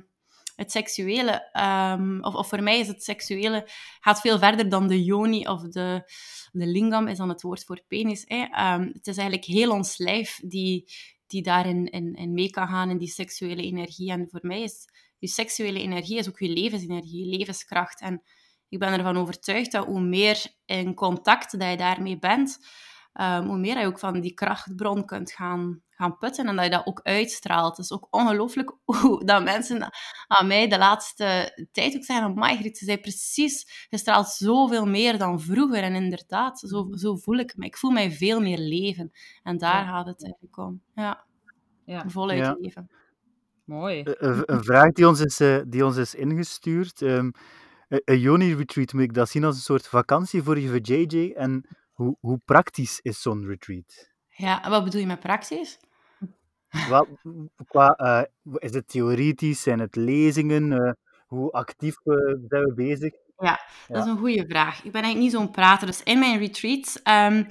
[0.56, 1.50] het seksuele,
[1.94, 5.62] um, of, of voor mij is het seksuele, gaat veel verder dan de yoni of
[5.62, 6.12] de,
[6.52, 8.24] de lingam, is dan het woord voor penis.
[8.28, 8.74] Hè.
[8.74, 10.92] Um, het is eigenlijk heel ons lijf die,
[11.28, 14.12] die daarin in, in mee kan gaan in die seksuele energie.
[14.12, 14.86] En voor mij is
[15.18, 18.02] je seksuele energie is ook je levensenergie, je levenskracht.
[18.02, 18.22] En
[18.70, 22.58] ik ben ervan overtuigd dat hoe meer in contact dat je daarmee bent,
[23.22, 26.72] um, hoe meer je ook van die krachtbron kunt gaan, gaan putten en dat je
[26.72, 27.78] dat ook uitstraalt.
[27.78, 29.90] Het is ook ongelooflijk hoe dat mensen
[30.28, 35.18] aan mij de laatste tijd ook zeggen, Margriet, ze zei precies, je straalt zoveel meer
[35.18, 35.84] dan vroeger.
[35.84, 36.98] En inderdaad, zo, mhm.
[36.98, 37.66] zo voel ik me.
[37.66, 39.12] Ik voel mij veel meer leven.
[39.44, 40.82] En daar gaat het eigenlijk om.
[40.96, 41.26] Ja,
[41.86, 42.10] ja.
[42.10, 42.56] voluit ja.
[42.60, 42.90] leven.
[43.64, 44.02] Mooi.
[44.04, 47.02] Een, vraag die ons is, uh, die ons is ingestuurd.
[47.02, 47.32] Um,
[47.88, 51.32] een Yoni-retreat, moet ik dat zien als een soort vakantie voor je JJ?
[51.32, 51.66] En
[51.98, 54.10] hoe, hoe praktisch is zo'n retreat?
[54.28, 55.80] Ja, en wat bedoel je met praktisch?
[56.90, 57.08] Wat,
[57.68, 59.62] qua, uh, is het theoretisch?
[59.62, 60.72] Zijn het lezingen?
[60.72, 60.92] Uh,
[61.28, 62.16] hoe actief uh,
[62.48, 63.14] zijn we bezig?
[63.38, 64.84] Ja, dat is een goede vraag.
[64.84, 65.88] Ik ben eigenlijk niet zo'n prater.
[65.88, 67.48] Dus in mijn retreats um,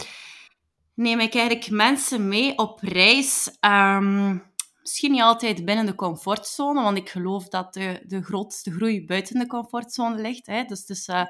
[0.95, 3.57] neem ik eigenlijk mensen mee op reis.
[3.61, 4.43] Um,
[4.81, 9.39] misschien niet altijd binnen de comfortzone, want ik geloof dat de, de grootste groei buiten
[9.39, 10.47] de comfortzone ligt.
[10.47, 10.65] Hè.
[10.65, 11.25] Dus het is, uh,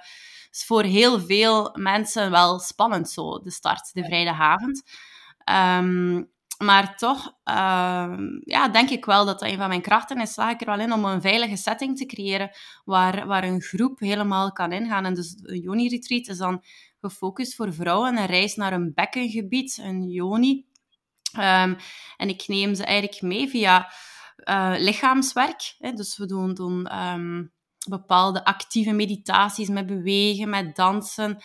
[0.50, 4.82] is, voor heel veel mensen wel spannend zo, de start, de vrijdagavond.
[5.78, 10.32] Um, maar toch uh, ja, denk ik wel dat dat een van mijn krachten is.
[10.32, 12.50] Slaag ik er wel in om een veilige setting te creëren
[12.85, 15.04] waar, waar een groep helemaal kan ingaan.
[15.04, 16.64] En dus een Yoni-retreat is dan
[17.00, 18.16] gefocust voor vrouwen.
[18.16, 20.66] Een reis naar een bekkengebied, een Yoni.
[21.37, 21.76] Um,
[22.16, 23.92] en ik neem ze eigenlijk mee via
[24.37, 25.74] uh, lichaamswerk.
[25.78, 25.92] Hè.
[25.92, 27.52] Dus we doen, doen um,
[27.88, 31.38] bepaalde actieve meditaties met bewegen, met dansen.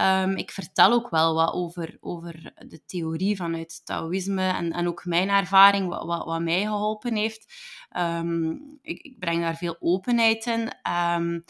[0.00, 5.04] Um, ik vertel ook wel wat over, over de theorie vanuit Taoïsme en, en ook
[5.04, 7.54] mijn ervaring, wat, wat, mij geholpen heeft.
[7.96, 10.60] Um, ik, ik, breng daar veel openheid in.
[10.60, 11.44] Um,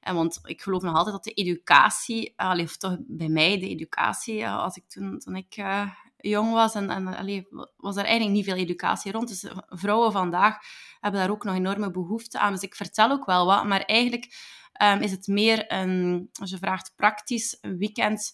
[0.00, 4.48] en want ik geloof nog altijd dat de educatie, of toch bij mij de educatie,
[4.48, 5.90] als ik toen, toen ik uh,
[6.28, 9.28] jong was en, en allee, was er eigenlijk niet veel educatie rond.
[9.28, 10.56] Dus vrouwen vandaag
[11.00, 12.52] hebben daar ook nog enorme behoefte aan.
[12.52, 14.34] Dus ik vertel ook wel wat, maar eigenlijk
[14.82, 18.32] um, is het meer een, als je vraagt, praktisch een weekend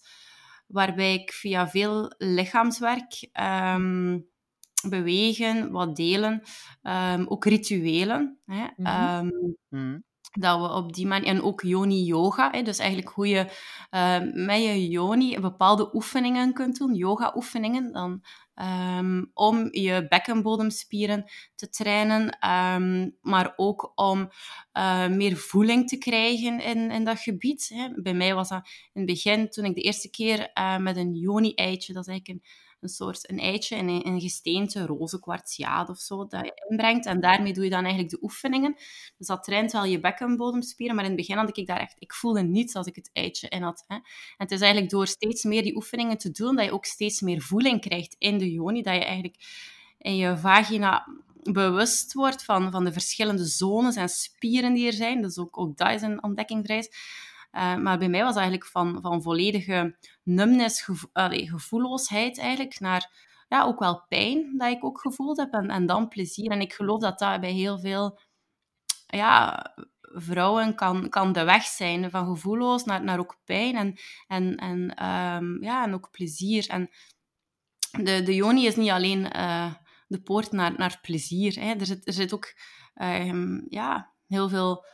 [0.67, 4.31] waarbij ik via veel lichaamswerk, um,
[4.89, 6.43] bewegen, wat delen,
[6.81, 8.39] um, ook rituelen.
[8.45, 10.03] Hè, mm -hmm
[10.39, 13.45] dat we op die manier, en ook yoni yoga, dus eigenlijk hoe je
[13.91, 18.23] uh, met je yoni bepaalde oefeningen kunt doen, yoga oefeningen, dan,
[18.97, 24.29] um, om je bekkenbodemspieren te trainen, um, maar ook om
[24.73, 27.71] uh, meer voeling te krijgen in, in dat gebied.
[27.73, 28.01] Hè.
[28.01, 31.13] Bij mij was dat in het begin, toen ik de eerste keer uh, met een
[31.13, 32.49] yoni-eitje, dat is eigenlijk een
[32.83, 37.05] een soort een eitje in een, een gesteente, roze kwartsiaat of zo, dat je inbrengt.
[37.05, 38.73] En daarmee doe je dan eigenlijk de oefeningen.
[39.17, 40.95] Dus dat traint wel je bekkenbodemspieren.
[40.95, 41.95] Maar in het begin had ik daar echt...
[41.99, 43.83] Ik voelde niets als ik het eitje in had.
[43.87, 43.95] Hè.
[43.95, 44.03] En
[44.37, 47.41] het is eigenlijk door steeds meer die oefeningen te doen, dat je ook steeds meer
[47.41, 48.81] voeling krijgt in de joni.
[48.81, 49.35] Dat je eigenlijk
[49.97, 51.07] in je vagina
[51.43, 55.21] bewust wordt van, van de verschillende zones en spieren die er zijn.
[55.21, 56.89] Dus ook, ook dat is een ontdekkingsreis.
[57.55, 63.11] Uh, maar bij mij was eigenlijk van, van volledige numbness, gevoelloosheid eigenlijk, naar
[63.47, 66.51] ja, ook wel pijn dat ik ook gevoeld heb en, en dan plezier.
[66.51, 68.19] En ik geloof dat dat bij heel veel
[69.07, 69.65] ja,
[70.01, 73.95] vrouwen kan, kan de weg zijn, van gevoelloos naar, naar ook pijn en,
[74.27, 76.69] en, en, um, ja, en ook plezier.
[76.69, 76.89] En
[77.91, 79.73] de, de yoni is niet alleen uh,
[80.07, 81.59] de poort naar, naar plezier.
[81.59, 81.73] Hè.
[81.73, 82.53] Er, zit, er zit ook
[83.01, 84.85] um, ja, heel veel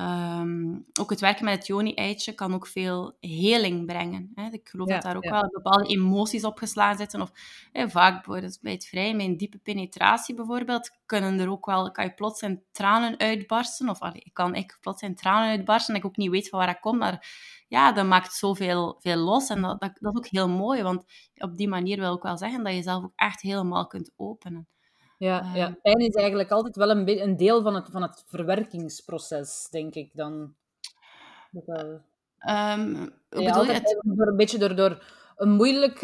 [0.00, 4.32] Um, ook het werken met het Joni-eitje kan ook veel heling brengen.
[4.34, 4.48] Hè.
[4.50, 7.20] Ik geloof dat daar ook wel bepaalde emoties opgeslagen zitten.
[7.20, 7.30] Of
[7.72, 8.26] hè, vaak
[8.60, 12.42] bij het vrij, met een diepe penetratie bijvoorbeeld, kunnen er ook wel, kan je plots
[12.42, 13.88] in tranen uitbarsten.
[13.88, 16.68] Of allee, kan ik plots in tranen uitbarsten en ik ook niet weet van waar
[16.68, 16.98] dat komt.
[16.98, 17.28] Maar
[17.68, 19.48] ja, dat maakt zoveel veel los.
[19.48, 22.38] En dat, dat, dat is ook heel mooi, want op die manier wil ik wel
[22.38, 24.68] zeggen dat je zelf ook echt helemaal kunt openen.
[25.18, 25.74] Ja, ja, ehm.
[25.82, 30.10] pijn is eigenlijk altijd wel een, een deel van het, van het verwerkingsproces, denk ik
[30.14, 30.54] dan.
[31.52, 35.02] Um, ja, altijd door, een beetje door, door
[35.36, 36.02] een moeilijk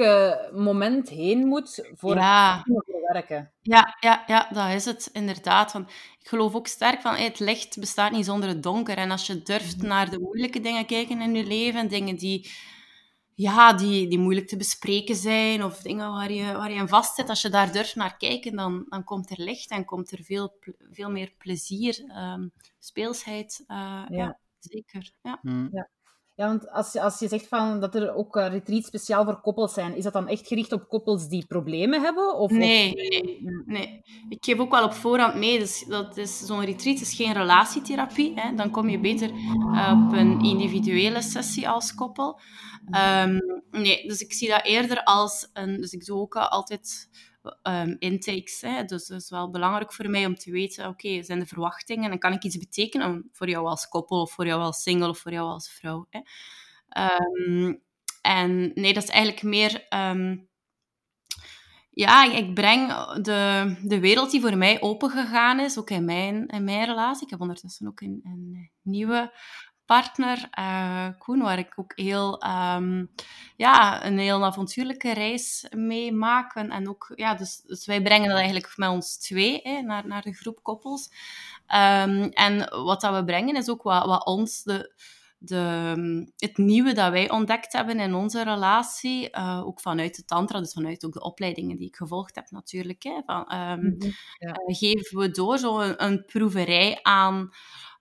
[0.52, 2.62] moment heen moet voor ja.
[2.64, 3.50] het verwerken.
[3.60, 5.72] Ja, ja, ja, dat is het inderdaad.
[5.72, 8.96] Want ik geloof ook sterk van het licht bestaat niet zonder het donker.
[8.96, 9.86] En als je durft mhm.
[9.86, 12.50] naar de moeilijke dingen kijken in je leven, dingen die
[13.34, 17.14] ja, die, die moeilijk te bespreken zijn of dingen waar je, waar je in vast
[17.14, 17.28] zit.
[17.28, 20.58] Als je daar durft naar kijken, dan, dan komt er licht en komt er veel,
[20.90, 23.64] veel meer plezier, um, speelsheid.
[23.68, 24.38] Uh, ja.
[24.58, 25.12] zeker.
[25.22, 25.38] Ja.
[25.42, 25.68] Mm.
[25.72, 25.88] ja.
[26.36, 29.40] Ja, want als, je, als je zegt van dat er ook uh, retreats speciaal voor
[29.40, 32.36] koppels zijn, is dat dan echt gericht op koppels die problemen hebben?
[32.38, 34.02] Of, nee, nee, nee.
[34.28, 38.32] Ik geef ook wel op voorhand mee, dus dat is, zo'n retreat is geen relatietherapie.
[38.34, 38.54] Hè.
[38.54, 42.40] Dan kom je beter uh, op een individuele sessie als koppel.
[42.84, 45.80] Um, nee, dus ik zie dat eerder als een...
[45.80, 47.08] Dus ik doe ook altijd
[47.62, 48.60] um, intakes.
[48.60, 48.84] Hè.
[48.84, 52.18] Dus dat is wel belangrijk voor mij om te weten, oké, zijn de verwachtingen en
[52.18, 55.32] kan ik iets betekenen voor jou als koppel of voor jou als single of voor
[55.32, 56.06] jou als vrouw.
[56.10, 56.20] Hè.
[57.02, 57.82] Um,
[58.22, 59.86] en nee, dat is eigenlijk meer...
[59.90, 60.48] Um,
[61.96, 62.88] ja, ik breng
[63.22, 67.24] de, de wereld die voor mij opengegaan is, ook in mijn, in mijn relatie.
[67.24, 69.32] Ik heb ondertussen ook een, een nieuwe
[69.86, 73.10] partner, uh, Koen, waar ik ook heel, um,
[73.56, 76.54] ja, een heel avontuurlijke reis mee maak.
[76.54, 80.22] En, ook, ja, dus, dus, wij brengen dat eigenlijk met ons twee hè, naar, naar
[80.22, 81.10] de groep koppels.
[81.74, 84.92] Um, en wat dat we brengen is ook wat, wat ons de,
[85.38, 90.60] de, het nieuwe dat wij ontdekt hebben in onze relatie, uh, ook vanuit de tantra,
[90.60, 94.12] dus vanuit ook de opleidingen die ik gevolgd heb natuurlijk, hè, van, um, mm -hmm.
[94.38, 94.48] ja.
[94.48, 97.50] uh, geven we door zo een, een proeverij aan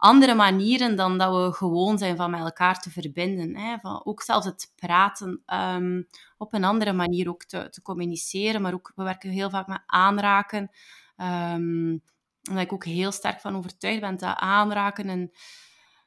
[0.04, 3.56] andere manieren dan dat we gewoon zijn van met elkaar te verbinden.
[3.56, 3.78] Hè?
[3.78, 8.74] Van ook zelfs het praten um, op een andere manier ook te, te, communiceren, maar
[8.74, 10.72] ook, we werken heel vaak met aanraken.
[11.16, 12.04] En
[12.42, 15.32] dat ik ook heel sterk van overtuigd ben dat aanraken en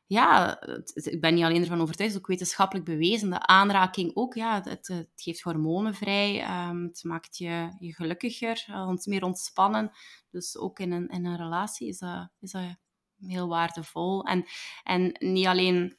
[0.06, 0.60] ja,
[0.94, 3.30] ik ben niet alleen ervan overtuigd, het is ook wetenschappelijk bewezen.
[3.30, 8.66] De aanraking ook, ja, het, het geeft hormonen vrij, um, het maakt je, je gelukkiger,
[9.04, 9.90] meer ontspannen.
[10.30, 12.76] Dus ook in een, in een relatie is dat, is dat
[13.20, 14.24] heel waardevol.
[14.24, 14.44] En,
[14.82, 15.96] en niet alleen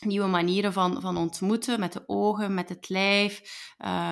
[0.00, 3.40] nieuwe manieren van, van ontmoeten, met de ogen, met het lijf.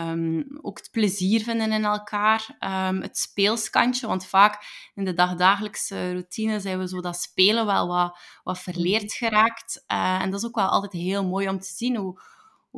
[0.09, 2.57] Um, ook het plezier vinden in elkaar.
[2.61, 7.87] Um, het speelskantje, want vaak in de dagdagelijkse routine zijn we zo dat spelen wel
[7.87, 9.85] wat, wat verleerd geraakt.
[9.93, 12.21] Uh, en dat is ook wel altijd heel mooi om te zien hoe,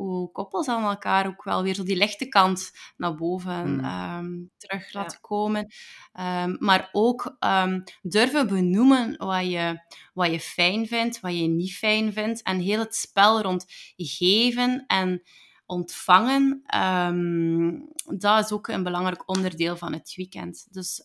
[0.03, 3.79] hoe koppels aan elkaar ook wel weer zo die lichte kant naar boven Mm.
[3.83, 5.67] ehm, terug laten komen.
[6.13, 9.81] Ehm, maar ook ehm, durven benoemen wat je,
[10.13, 12.41] wat je fijn vindt, wat je niet fijn vindt.
[12.41, 15.21] En heel het spel rond geven en
[15.65, 16.61] ontvangen,
[18.17, 20.67] dat is ook een belangrijk onderdeel van het weekend.
[20.73, 21.01] Dus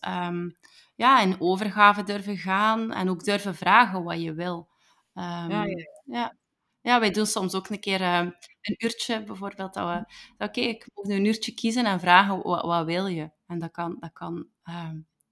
[0.95, 4.67] ja, in overgave durven gaan en ook durven vragen wat je wil.
[5.13, 5.65] Ja, ja.
[6.05, 6.35] ja.
[6.83, 8.27] Ja, wij doen soms ook een keer eh,
[8.61, 10.13] een uurtje, bijvoorbeeld, dat we...
[10.45, 13.31] Oké, ik moet nu een uurtje kiezen en vragen, wat, wat wil je?
[13.47, 14.47] En dat kan, dat kan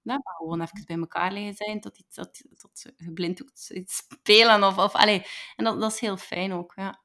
[0.03, 4.63] maar gewoon even bij elkaar liggen zijn, tot, iets, tot, tot geblinddoekt iets spelen.
[4.63, 5.25] Of, of, allee.
[5.55, 7.01] En dat, dat is heel fijn ook, ja.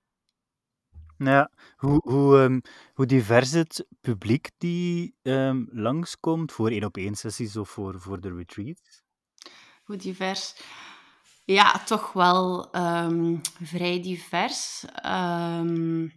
[1.18, 2.60] Ja, hoe, hoe, ehm,
[2.94, 9.02] hoe divers het publiek die ehm, langskomt voor één-op-één sessies of voor, voor de retreats?
[9.84, 10.54] Hoe divers?
[11.46, 14.84] Ja, toch wel ehm, vrij divers.
[14.94, 16.08] Ehm,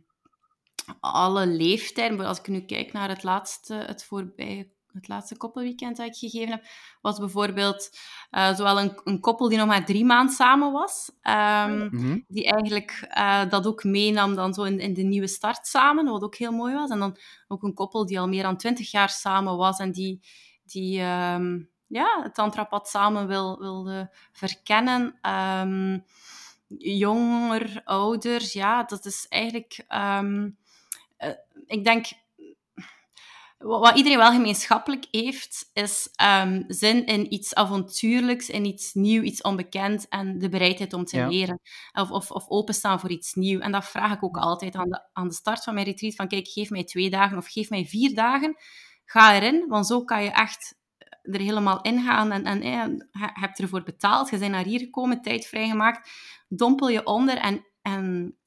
[1.00, 2.18] alle leeftijden.
[2.18, 6.16] Maar Als ik nu kijk naar het laatste, het voorbij, het laatste koppelweekend dat ik
[6.16, 6.64] gegeven heb,
[7.02, 7.90] was bijvoorbeeld
[8.30, 12.20] eh, zowel een, een koppel die nog maar drie maanden samen was, ehm, Mhm.
[12.28, 16.24] die eigenlijk eh, dat ook meenam dan zo in, in de nieuwe start samen, wat
[16.24, 16.90] ook heel mooi was.
[16.90, 20.20] En dan ook een koppel die al meer dan twintig jaar samen was en die,
[20.64, 21.02] die
[21.90, 25.18] ja, het tantrapad samen wil, wilde verkennen.
[25.22, 26.00] Ehm,
[26.78, 29.84] jonger, ouder, ja, dat is eigenlijk...
[29.88, 30.50] ehm,
[31.18, 31.30] eh,
[31.66, 32.06] ik denk...
[33.58, 39.22] Wat wat iedereen wel gemeenschappelijk heeft, is ehm, zin in iets avontuurlijks, in iets nieuw,
[39.22, 41.28] iets onbekend en de bereidheid om te Ja.
[41.28, 41.60] leren.
[41.94, 43.62] Of, of, of openstaan voor iets nieuws.
[43.62, 46.16] En dat vraag ik ook altijd aan de, aan de start van mijn retreat.
[46.16, 48.56] Van kijk, geef mij twee dagen of geef mij vier dagen.
[49.06, 50.76] Ga erin, want zo kan je echt
[51.22, 52.32] er helemaal in gaan.
[52.32, 56.10] En, en je hebt ervoor betaald, je bent naar hier gekomen, tijd vrijgemaakt.
[56.48, 58.38] Dompel je onder en, en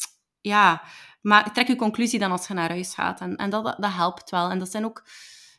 [0.40, 0.82] ja,
[1.22, 3.20] maar trek je conclusie dan als je naar huis gaat.
[3.20, 4.50] En, en dat, dat helpt wel.
[4.50, 5.04] En dat zijn ook,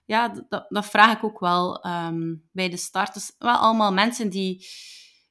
[0.06, 3.14] ja, dat, dat vraag ik ook wel ehm, bij de start.
[3.14, 4.68] Dus wel allemaal mensen die,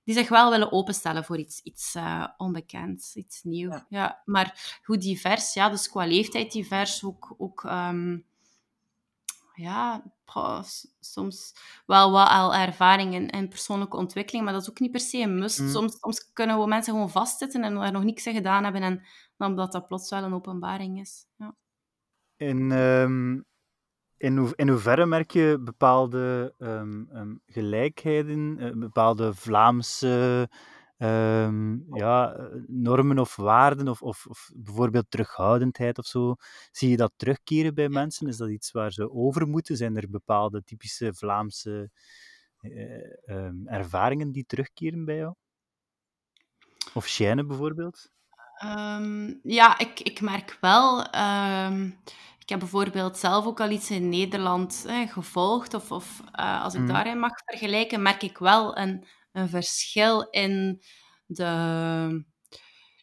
[0.05, 3.75] die zich wel willen openstellen voor iets, iets eh, onbekends, iets nieuws.
[3.75, 3.87] Ja.
[3.88, 4.23] Ja.
[4.25, 8.18] maar hoe divers, ja, dus qua leeftijd divers, ook, ook ehm,
[9.55, 10.62] ja, goh,
[11.01, 11.55] soms
[11.87, 15.18] wel wat al ervaring in, in persoonlijke ontwikkeling, maar dat is ook niet per se
[15.18, 15.61] een must.
[15.61, 15.68] Mm.
[15.68, 19.03] Soms, soms kunnen we mensen gewoon vastzitten en er nog niks aan gedaan hebben en
[19.37, 21.27] dan dat dat plots wel een openbaring is.
[21.37, 21.57] Ja.
[22.37, 23.40] In, ehm,
[24.16, 30.49] in, hoe, in hoeverre merk je bepaalde ehm, ehm, gelijkheden, eh, bepaalde Vlaamse
[31.03, 32.37] ehm, ja,
[32.67, 36.35] normen of waarden, of, of, of bijvoorbeeld terughoudendheid of zo,
[36.71, 38.27] zie je dat terugkeren bij mensen?
[38.29, 39.77] Is dat iets waar ze over moeten?
[39.77, 41.91] Zijn er bepaalde typische Vlaamse
[42.61, 45.35] eh, ehm, ervaringen die terugkeren bij jou?
[46.95, 48.11] Of Shine bijvoorbeeld?
[48.57, 51.01] Ehm, ja, ik, ik merk wel.
[52.38, 55.75] ik heb bijvoorbeeld zelf ook al iets in Nederland gevolgd.
[55.75, 56.93] Of, of eh, als ik Mhm.
[56.93, 60.83] daarin mag vergelijken, merk ik wel een, een verschil in
[61.27, 62.25] de.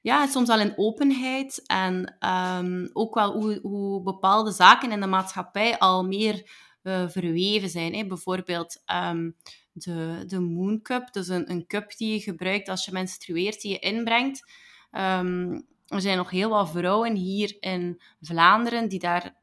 [0.01, 1.67] Ja, soms wel in openheid.
[1.67, 7.69] En ehm, ook wel hoe, hoe bepaalde zaken in de maatschappij al meer eh, verweven
[7.69, 7.93] zijn.
[7.93, 8.05] Hè.
[8.05, 9.31] Bijvoorbeeld ehm,
[9.71, 11.13] de, de Moon Cup.
[11.13, 14.51] Dus een, een cup die je gebruikt als je menstrueert, die je inbrengt.
[14.91, 19.35] Ehm, er zijn nog heel wat vrouwen hier in Vlaanderen die daar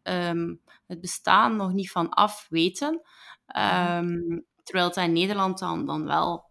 [0.87, 3.01] het bestaan nog niet van af weten.
[4.63, 6.46] Terwijl het in Nederland dan, dan wel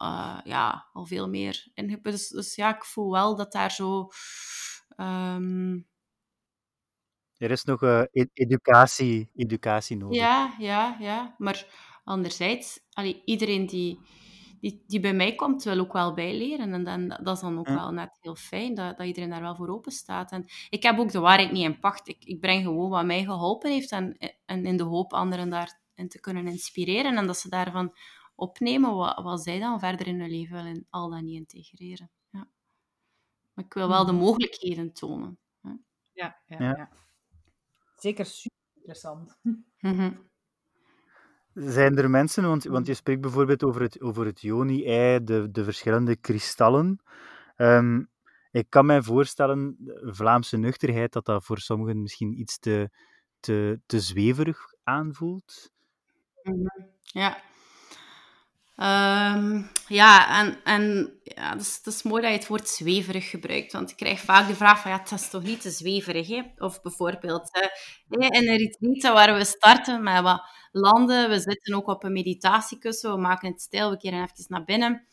[0.00, 1.98] eh, ja, al veel meer in.
[2.02, 4.08] Dus, dus ja, ik voel wel dat daar zo.
[4.96, 5.78] ehm,
[7.36, 10.18] Er is nog e- educatie, educatie nodig.
[10.18, 11.34] ja, ja, ja.
[11.38, 11.66] Maar
[12.04, 13.98] anderzijds, allee, iedereen die,
[14.60, 16.72] die, die bij mij komt, wil ook wel bijleren.
[16.72, 19.56] En dan, dat is dan ook wel net heel fijn, dat, dat iedereen daar wel
[19.56, 20.32] voor open staat.
[20.32, 22.08] En ik heb ook de waarheid niet in pacht.
[22.08, 26.08] Ik, ik breng gewoon wat mij geholpen heeft en, en in de hoop anderen daarin
[26.08, 27.16] te kunnen inspireren.
[27.16, 27.96] En dat ze daarvan
[28.40, 32.10] opnemen wat, wat zij dan verder in hun leven willen al dan niet integreren.
[32.30, 32.48] Ja.
[33.54, 34.20] Maar ik wil wel de Mhm.
[34.20, 35.38] mogelijkheden tonen.
[35.60, 35.70] hè.
[36.12, 36.74] Ja, ja, Ja.
[36.76, 36.88] ja.
[37.96, 39.38] Zeker super interessant.
[39.80, 40.12] Mhm.
[41.54, 45.64] Zijn er mensen, want, want je spreekt bijvoorbeeld over het, over het Joni-ei, de, de
[45.64, 46.98] verschillende kristallen.
[47.56, 48.04] Ehm,
[48.50, 52.90] ik kan mij voorstellen, Vlaamse nuchterheid, dat dat voor sommigen misschien iets te,
[53.40, 55.72] te, te zweverig aanvoelt.
[56.42, 56.66] Mhm.
[57.02, 57.42] Ja.
[58.80, 63.72] Ehm, ja, en, en ja, is, het is mooi dat je het woord zweverig gebruikt,
[63.72, 66.42] want ik krijg vaak de vraag van, ja, het is toch niet te zweverig, hè?
[66.58, 67.68] Of bijvoorbeeld, eh,
[68.08, 73.12] in een retreat waar we starten met wat landen, we zitten ook op een meditatiekussen,
[73.12, 75.06] we maken het stil, we keren even naar binnen.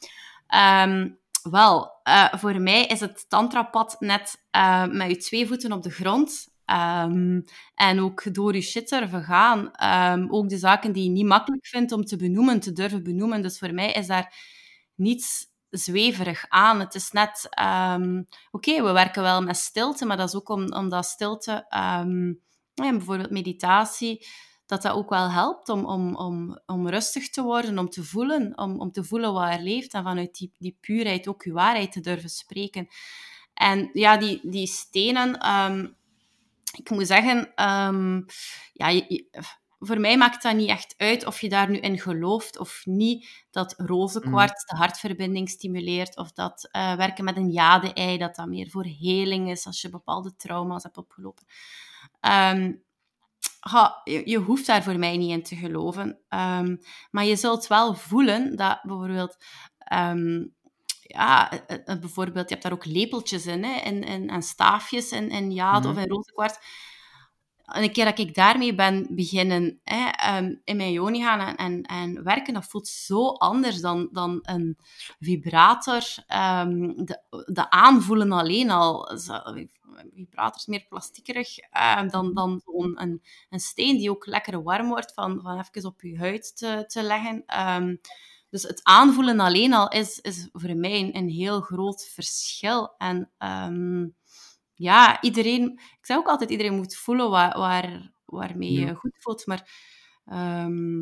[0.48, 1.10] Ehm,
[1.52, 5.90] wel, eh, voor mij is het tantrapad net eh, met je twee voeten op de
[5.92, 6.48] grond.
[6.68, 7.42] Ehm,
[7.76, 9.72] en ook door je shit durven gaan.
[9.72, 13.42] Ehm, ook de zaken die je niet makkelijk vindt om te benoemen, te durven benoemen.
[13.42, 14.34] Dus voor mij is daar
[14.96, 16.80] niets zweverig aan.
[16.80, 20.74] Het is net, ehm, oké, we werken wel met stilte, maar dat is ook om,
[20.74, 22.28] omdat stilte, ehm,
[22.74, 24.28] ja, bijvoorbeeld meditatie,
[24.66, 28.58] dat dat ook wel helpt om, om, om, om rustig te worden, om te voelen,
[28.58, 31.92] om, om te voelen wat er leeft en vanuit die, die puurheid ook je waarheid
[31.92, 32.88] te durven spreken.
[33.54, 35.40] En ja, die, die stenen,
[36.72, 38.22] ik moet zeggen, ehm,
[38.74, 39.28] ja, je-
[39.80, 43.46] voor mij maakt dat niet echt uit of je daar nu in gelooft of niet.
[43.52, 48.70] Dat rozenkwarts de hartverbinding stimuleert of dat eh, werken met een jade-ei, dat dat meer
[48.70, 51.46] voor heling is als je bepaalde trauma's hebt opgelopen.
[52.20, 52.72] Ehm,
[54.04, 56.20] je, je hoeft daar voor mij niet in te geloven.
[56.30, 56.76] Ehm,
[57.12, 59.38] maar je zult wel voelen dat bijvoorbeeld...
[61.08, 65.12] ja, eh, eh, bijvoorbeeld, je hebt daar ook lepeltjes in, hè, en, en, en staafjes
[65.12, 65.98] in, in jade Mhm.
[65.98, 66.58] of in rozenkwarts.
[67.68, 71.56] En een keer dat ik daarmee ben beginnen hè, ehm, in mijn joni gaan en,
[71.56, 74.78] en, en werken, dat voelt zo anders dan, dan een
[75.20, 76.04] vibrator.
[76.28, 79.10] Ehm, de, de aanvoelen alleen al.
[80.14, 84.88] Vibrator is meer plastiekerig ehm, dan, dan zo'n een, een steen die ook lekker warm
[84.88, 87.44] wordt van, van even op je huid te, te leggen.
[88.50, 92.96] Dus het aanvoelen alleen al is, is voor mij een, heel groot verschil.
[92.98, 94.08] En ehm,
[94.74, 95.72] ja, iedereen...
[95.72, 98.94] Ik zeg ook altijd, iedereen moet voelen waar, waar, waarmee je Ja.
[98.94, 99.46] goed voelt.
[99.46, 99.70] Maar
[100.26, 101.02] ehm,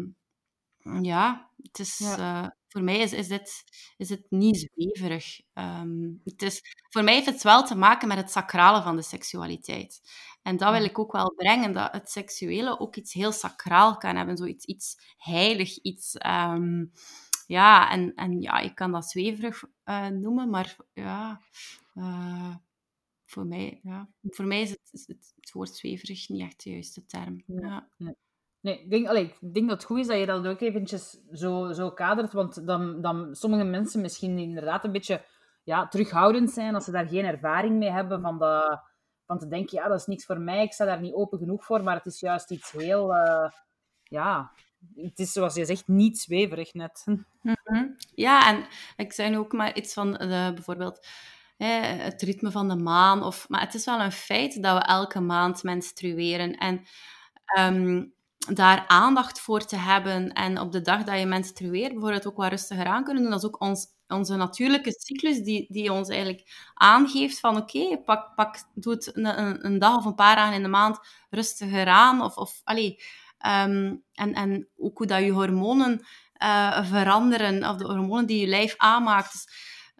[1.01, 1.97] ja, het is...
[1.97, 2.43] Ja.
[2.43, 3.63] eh, voor mij is, is, dit,
[3.97, 5.41] is het niet zweverig.
[5.53, 9.01] Ehm, het is, voor mij heeft het wel te maken met het sacrale van de
[9.01, 10.01] seksualiteit.
[10.41, 14.15] En dat wil ik ook wel brengen, dat het seksuele ook iets heel sacraal kan
[14.15, 14.37] hebben.
[14.37, 16.15] Zoiets iets heilig, iets...
[17.45, 21.41] ja, en, en ja, je kan dat zweverig eh, noemen, maar ja...
[21.93, 22.55] eh,
[23.25, 24.09] voor mij, ja.
[24.21, 27.43] voor mij is het, is het, het woord zweverig niet echt de juiste term.
[27.47, 27.89] Ja.
[27.97, 28.13] Ja.
[28.59, 31.19] Nee, ik denk, allee, ik denk dat het goed is dat je dat ook eventjes
[31.31, 35.25] zo, zo kadert, want dan, dan sommige mensen misschien inderdaad een beetje
[35.63, 38.81] ja, terughoudend zijn als ze daar geen ervaring mee hebben, van, dat,
[39.25, 41.65] van te denken, ja, dat is niks voor mij, ik sta daar niet open genoeg
[41.65, 43.51] voor, maar het is juist iets heel, eh,
[44.03, 44.51] ja,
[44.95, 47.03] het is zoals je zegt, niet zweverig net.
[47.41, 47.85] Mhm.
[48.15, 48.65] Ja, en
[48.97, 51.07] ik zei nu ook maar iets van de, bijvoorbeeld
[51.57, 53.23] hè, het ritme van de maan.
[53.23, 56.57] Of, maar het is wel een feit dat we elke maand menstrueren.
[56.57, 56.81] En
[57.45, 58.03] ehm,
[58.53, 62.49] daar aandacht voor te hebben en op de dag dat je menstrueert bijvoorbeeld ook wat
[62.49, 63.31] rustiger aan kunnen doen.
[63.31, 68.35] Dat is ook ons, onze natuurlijke cyclus die, die ons eigenlijk aangeeft van oké, pak,
[68.35, 71.87] pak, doe het een, een, een, dag of een paar dagen in de maand rustiger
[71.87, 72.21] aan.
[72.21, 73.03] Of, of, allee,
[73.47, 76.01] um, en, en ook hoe dat je hormonen
[76.43, 79.53] uh, veranderen, of de hormonen die je lijf aanmaakt.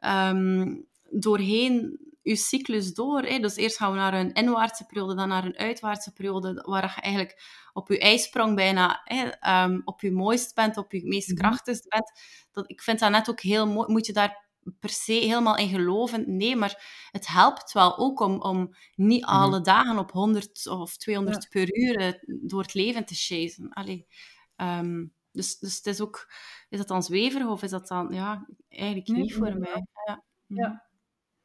[0.06, 3.22] Um, doorheen je cyclus door.
[3.22, 3.40] Hè.
[3.40, 7.02] Dus eerst gaan we naar een inwaartse periode, dan naar een uitwaartse periode, waar je
[7.02, 7.42] eigenlijk
[7.74, 11.38] op je ijsprong bijna hè, um, op je mooist bent, op je meest mhm.
[11.38, 12.12] krachtigst bent.
[12.52, 13.92] Dat, ik vind dat net ook heel mooi.
[13.92, 14.45] Moet je daar
[14.80, 16.38] per se helemaal in geloven?
[16.38, 19.32] Nee, maar het helpt wel ook om, om niet mhm.
[19.32, 23.70] alle dagen op 100 of 200 per uur eh, door het leven te chasen.
[23.70, 24.08] Allee,
[24.56, 26.32] um, dus, dus het is ook...
[26.70, 28.08] Is dat dan zweverig of is dat dan...
[28.12, 29.86] Ja, eigenlijk niet voor mij.
[30.06, 30.24] Ja.
[30.46, 30.86] ja.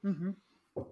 [0.00, 0.32] Mhm.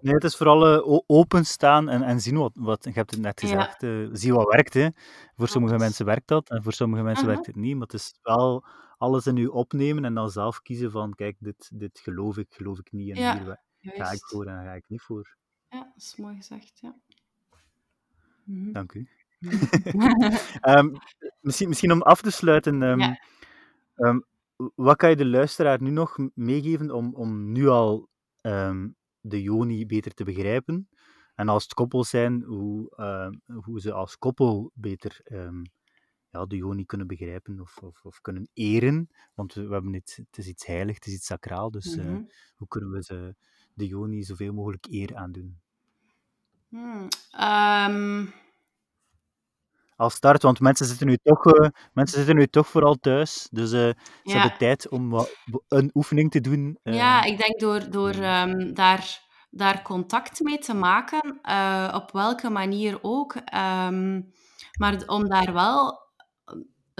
[0.01, 3.39] Nee, het is vooral uh, openstaan en, en zien wat, wat, je hebt het net
[3.39, 3.87] gezegd, ja.
[3.87, 4.73] uh, zie wat werkt.
[4.73, 4.87] Hè.
[5.35, 7.73] Voor sommige mensen werkt dat en voor sommige mensen werkt het niet.
[7.73, 8.65] Maar het is wel
[8.99, 12.79] alles in u opnemen en dan zelf kiezen van, kijk, dit, dit geloof ik, geloof
[12.79, 13.09] ik niet.
[13.15, 15.37] En ja, hier ga ik voor en ga ik niet voor.
[15.69, 16.95] Ja, dat is mooi gezegd, ja.
[18.43, 18.71] Mhm.
[18.71, 19.07] Dank u.
[20.61, 20.97] um,
[21.47, 23.19] misschien, misschien om af te sluiten, um, ja.
[23.95, 24.25] um,
[24.75, 28.09] wat kan je de luisteraar nu nog meegeven om, om nu al
[29.21, 30.89] de Joni beter te begrijpen.
[31.35, 35.63] En als het koppels zijn, hoe, uh, hoe ze als koppel beter um,
[36.31, 39.09] ja, de Joni kunnen begrijpen of, of, of, kunnen eren.
[39.33, 41.71] Want we, we hebben het, het is iets heilig, het is iets sacraal.
[41.71, 42.15] Dus mm -hmm.
[42.15, 43.35] uh, hoe kunnen we ze,
[43.73, 45.59] de Joni zoveel mogelijk eer aandoen?
[46.69, 47.07] Hmm,
[47.41, 48.33] um...
[49.95, 53.47] Als start, want mensen zitten nu toch, uh, mensen zitten nu toch vooral thuis.
[53.51, 54.39] Dus ze ja.
[54.39, 55.35] hebben tijd om wat,
[55.67, 56.79] een oefening te doen.
[56.83, 61.39] Ja, ik denk door, door um, daar daar contact mee te maken,
[61.93, 63.35] op welke manier ook.
[63.35, 64.33] Um,
[64.79, 65.97] maar om daar wel eh,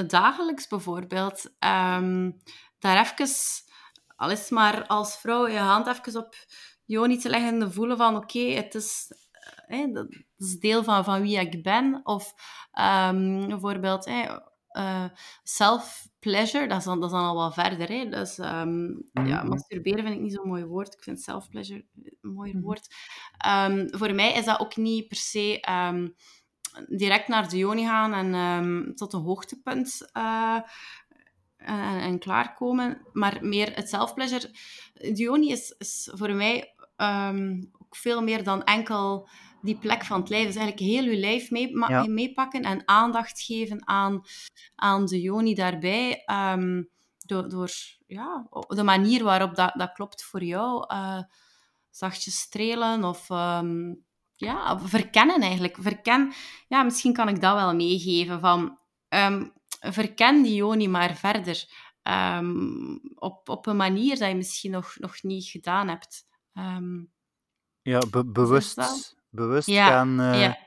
[0.08, 2.42] dagelijks bijvoorbeeld, um,
[2.80, 3.36] daar even,
[4.16, 6.36] al is maar als vrouw, je hand even op
[6.86, 9.12] Joni te leggen en voelen van oké, okay, het is
[9.68, 12.00] eh, dat is deel van, van wie ik ben.
[12.04, 12.34] Of
[13.10, 15.06] um, bijvoorbeeld uh,
[15.44, 17.88] self-pleasure, dat, is dan, dat is dan al wat verder.
[17.88, 18.10] Hè?
[18.10, 20.94] Dus um, ja, masturberen vind ik niet zo'n mooi woord.
[20.94, 21.86] Ik vind self-pleasure
[22.22, 22.96] een mooier mm woord.
[23.48, 26.16] Um, voor mij is dat ook niet per se um,
[26.88, 30.60] direct naar de joni gaan en tot een hoogtepunt uh,
[31.58, 33.02] en, en, klaarkomen.
[33.14, 34.52] Maar meer het self-pleasure.
[34.94, 36.74] De joni is, is voor mij
[37.80, 39.30] ook veel meer dan enkel
[39.62, 40.46] die plek van het lijf.
[40.46, 41.76] Dus eigenlijk heel je lijf mee,
[42.08, 44.22] meepakken en aandacht geven aan,
[44.76, 46.24] aan de joni daarbij.
[46.26, 46.90] Um,
[47.30, 47.70] door, door
[48.08, 50.94] ja, de manier waarop dat, dat klopt voor jou.
[50.94, 51.22] Uh,
[51.90, 54.06] zachtjes strelen of um,
[54.40, 55.78] ja, verkennen eigenlijk.
[55.80, 56.34] Verken,
[56.68, 58.40] ja, misschien kan ik dat wel meegeven.
[58.40, 58.78] Van,
[59.10, 61.66] um, verken die joni maar verder.
[63.16, 66.28] op, op een manier dat je misschien nog, nog niet gedaan hebt.
[67.82, 70.58] ja, be bewust bewust gaan, uh, ja.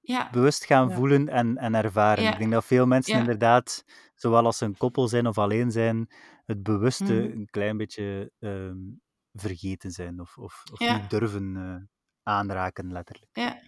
[0.00, 0.30] Ja.
[0.30, 2.32] bewust gaan voelen en, en ervaren.
[2.32, 3.84] Ik denk dat veel mensen inderdaad,
[4.14, 6.10] zowel als ze een koppel zijn of alleen zijn,
[6.44, 7.40] het bewuste mm.
[7.40, 9.00] een klein beetje um,
[9.32, 11.74] vergeten zijn of, of, of niet durven uh,
[12.26, 13.30] aanraken, letterlijk.
[13.32, 13.60] Ja.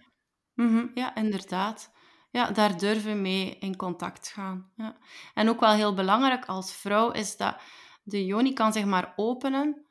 [0.55, 0.91] -hmm.
[0.93, 1.91] ja, inderdaad.
[2.31, 4.71] Ja, daar durven mee in contact gaan.
[4.75, 4.97] Ja.
[5.33, 7.61] En ook wel heel belangrijk als vrouw is dat
[8.03, 9.85] de joni kan zich maar openen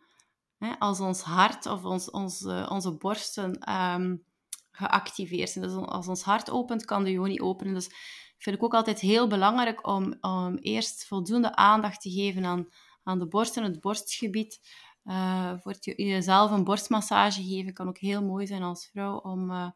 [0.79, 4.25] als ons hart of ons, onze, onze borsten um,
[4.71, 5.65] geactiveerd zijn.
[5.65, 7.75] Dus als ons hart opent, kan de joni openen.
[7.75, 7.91] Dus
[8.39, 12.69] vind ik ook altijd heel belangrijk om, om eerst voldoende aandacht te geven aan,
[13.03, 14.61] aan de borst en het borstgebied.
[15.09, 19.51] Uh, voor het, jezelf een borstmassage geven kan ook heel mooi zijn als vrouw om,
[19.51, 19.71] uh,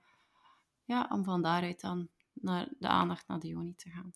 [0.85, 4.13] ja, om van daaruit dan naar de aandacht naar de joni te gaan.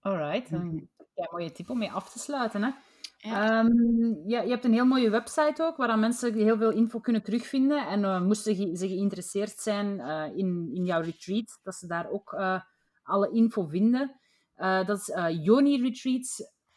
[0.00, 2.62] Alright, een ja, mooie tip om mee af te sluiten.
[2.62, 2.70] Hè?
[3.16, 3.58] Ja.
[3.58, 7.22] Um, ja, je hebt een heel mooie website ook, waar mensen heel veel info kunnen
[7.22, 7.86] terugvinden.
[7.86, 12.32] En uh, moesten ze geïnteresseerd zijn uh, in, in jouw retreat, dat ze daar ook
[12.32, 12.60] uh,
[13.02, 14.20] alle info vinden.
[14.56, 15.14] dat is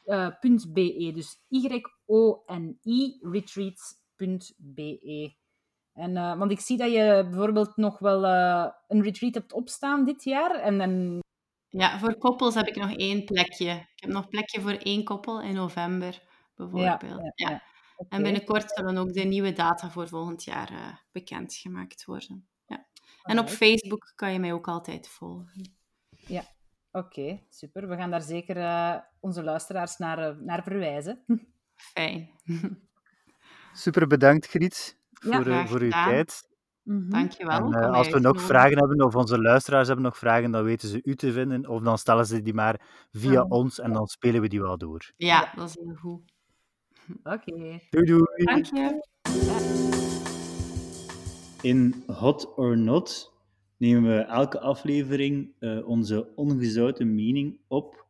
[0.06, 4.64] yoniretreats.be, dus Y-O-N-I retreats.be.
[5.94, 8.24] En, want ik zie dat je bijvoorbeeld nog wel
[8.88, 10.56] een retreat hebt opstaan dit jaar.
[10.56, 11.20] En, en...
[11.70, 13.72] Ja, voor koppels heb ik nog één plekje.
[13.72, 16.22] Ik heb nog plekje voor één koppel in november
[16.56, 17.32] bijvoorbeeld.
[17.36, 17.62] Ja, ja,
[18.10, 22.48] En binnenkort zullen ook de nieuwe data voor volgend jaar uh, bekendgemaakt worden.
[22.66, 22.88] Ja.
[23.24, 25.76] En op Facebook kan je mij ook altijd volgen.
[26.10, 26.55] Ja,
[26.96, 27.88] oké, super.
[27.90, 31.24] We gaan daar zeker uh, onze luisteraars naar, uh, naar verwijzen.
[31.94, 32.30] Fijn.
[33.74, 36.54] Super bedankt, Griet, voor, voor uw tijd.
[36.84, 37.10] Mhm.
[37.10, 37.74] Dankjewel.
[37.74, 40.90] En eh, als we nog vragen hebben, of onze luisteraars hebben nog vragen, dan weten
[40.90, 41.68] ze u te vinden.
[41.68, 42.82] Of dan stellen ze die maar
[43.12, 43.52] via Mhm.
[43.52, 45.12] ons en dan spelen we die wel door.
[45.18, 46.22] Ja, dat is heel goed.
[47.24, 47.80] Oké.
[47.90, 48.44] Doei doei!
[48.44, 49.08] Dank je.
[51.62, 53.34] In Hot or Not
[53.78, 58.06] nemen we elke aflevering eh, onze ongezouten mening op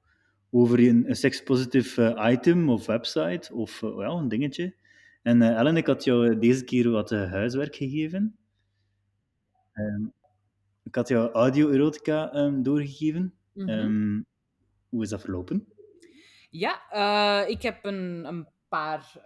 [0.52, 4.76] over een, een sekspositief eh, item of website of eh, ja, een dingetje.
[5.22, 8.36] En Ellen, ik had jou deze keer wat huiswerk gegeven.
[9.74, 10.06] Ehm,
[10.84, 13.34] ik had jou audio-erotica ehm, doorgegeven.
[13.54, 13.70] Mhm.
[13.70, 14.22] Ehm,
[14.90, 15.68] hoe is dat verlopen?
[16.50, 19.18] Ja, ik heb een, een paar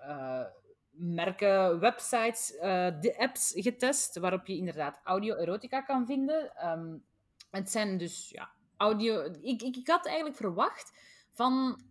[1.00, 6.56] merken, websites, eh, de apps getest, waarop je inderdaad audio-erotica kan vinden.
[6.56, 6.98] Ehm,
[7.50, 9.22] het zijn dus ja, audio.
[9.42, 10.94] Ik, ik, ik had eigenlijk verwacht
[11.32, 11.82] van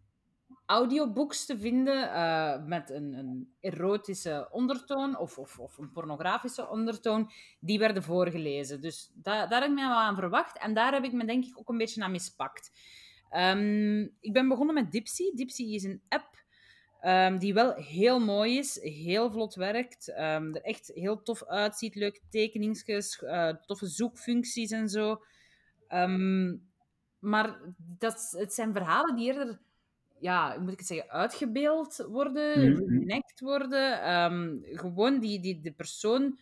[0.67, 7.31] audiobooks te vinden eh, met een, een erotische ondertoon of, of, of een pornografische ondertoon,
[7.61, 8.81] die werden voorgelezen.
[8.81, 11.45] Dus da daar heb ik me wel aan verwacht en daar heb ik me denk
[11.45, 12.73] ik ook een beetje aan mispakt.
[13.31, 15.35] Ehm, ik ben begonnen met Dipsy.
[15.35, 16.38] Dipsy is een app
[17.01, 21.95] ehm, die wel heel mooi is, heel vlot werkt, ehm, er echt heel tof uitziet,
[21.95, 25.23] leuke tekeningsjes, eh, toffe zoekfuncties en zo.
[25.89, 26.57] Ehm,
[27.19, 29.61] maar dat, het zijn verhalen die eerder,
[30.21, 33.05] ja, moet ik het zeggen, uitgebeeld worden, Mhm.
[33.07, 34.03] reenact worden.
[34.03, 36.39] Ehm, gewoon die, die, de persoon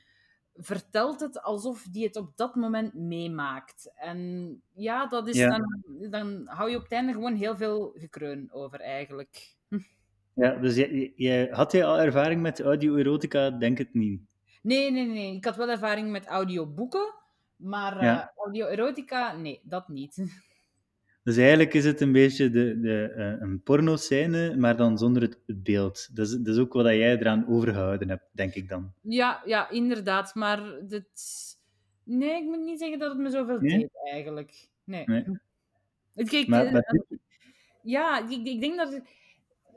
[0.55, 3.93] vertelt het alsof die het op dat moment meemaakt.
[3.97, 5.47] En ja, dat is Ja.
[5.47, 9.55] Dan, dan hou je op het einde gewoon heel veel gekreun over, eigenlijk.
[10.37, 13.51] Ja, dus jij, jij, had jij al ervaring met audio-erotica?
[13.51, 14.21] Denk het niet.
[14.63, 15.37] Nee, nee, nee.
[15.37, 17.15] Ik had wel ervaring met audioboeken,
[17.57, 18.23] maar Ja.
[18.23, 20.17] eh, audio-erotica, nee, dat niet.
[21.23, 25.39] Dus eigenlijk is het een beetje de, de, eh, een porno-scène, maar dan zonder het,
[25.47, 26.17] het beeld.
[26.17, 28.93] Dat is, dat is ook wat jij eraan overgehouden hebt, denk ik dan.
[29.03, 30.35] Ja, ja, inderdaad.
[30.35, 31.07] Maar dit...
[32.05, 33.79] Nee, ik moet niet zeggen dat het me zoveel Nee?
[33.79, 34.69] deed, eigenlijk.
[34.85, 35.03] Nee.
[35.07, 35.25] Nee.
[36.15, 37.03] Het- Kijk, Maar, eh, maar
[37.83, 39.01] Ja, ik, ik denk dat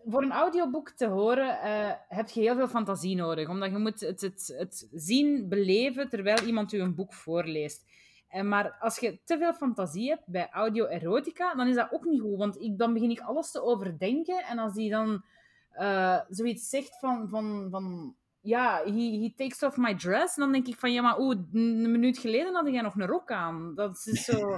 [0.10, 3.49] voor een audioboek te horen eh, heb je heel veel fantasie nodig.
[3.49, 7.88] Omdat je moet het, het, het zien, beleven, terwijl iemand je een boek voorleest.
[8.30, 12.22] En maar als je te veel fantasie hebt bij audio-erotica, dan is dat ook niet
[12.22, 12.38] goed.
[12.38, 14.43] Want ik, dan begin ik alles te overdenken.
[14.43, 15.24] En als die dan
[15.72, 17.30] eh, zoiets zegt van...
[17.30, 20.36] van, van ja, he, he takes off my dress.
[20.36, 23.32] Dan denk ik van, ja, maar oeh, een minuut geleden had jij nog een rok
[23.32, 23.76] aan.
[23.76, 24.57] Dat is zo...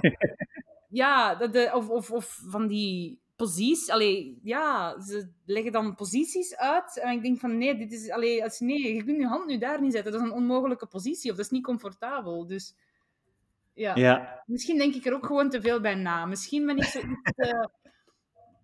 [0.92, 3.90] Ja, de, de- of, of, of van die posities.
[3.90, 6.98] Allee, ja, ze leggen dan posities uit.
[6.98, 9.58] En ik denk van, nee, dit is, allee, als, nee, je kunt je hand nu
[9.58, 10.12] daar niet zetten.
[10.12, 11.30] Dat is een onmogelijke positie.
[11.30, 12.46] Of dat is niet comfortabel.
[12.46, 12.74] Dus
[13.74, 13.94] ja.
[13.94, 16.26] ja, Misschien denk ik er ook gewoon te veel bij na.
[16.26, 17.68] Misschien ben ik zo iets te...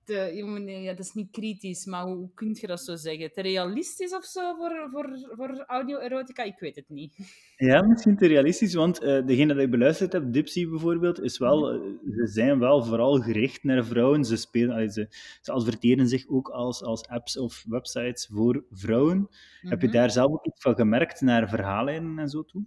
[0.09, 3.33] te ja, dat is niet kritisch, maar hoe, hoe kun je dat zo zeggen?
[3.33, 6.43] Te realistisch of zo voor, voor, voor audio-erotica?
[6.43, 7.17] Ik weet het niet.
[7.57, 11.71] ja, misschien te realistisch, want eh, degene dat ik beluisterd heb, Dipsy bijvoorbeeld, is wel,
[11.71, 11.81] eh,
[12.17, 14.25] ze zijn wel vooral gericht naar vrouwen.
[14.25, 15.07] Ze, spelen, ze,
[15.41, 19.29] ze adverteren zich ook als, als apps of websites voor vrouwen.
[19.61, 19.97] Heb je Mhm.
[19.97, 22.65] daar zelf ook iets van gemerkt naar verhaallijnen en zo toe?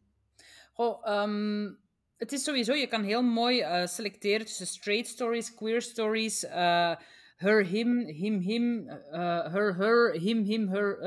[0.74, 1.72] Goh, ehm,
[2.18, 6.96] het is sowieso, je kan heel mooi eh, selecteren tussen straight stories, queer stories, eh,
[7.42, 11.00] her, him, him, him, eh, her, her, him, him, her.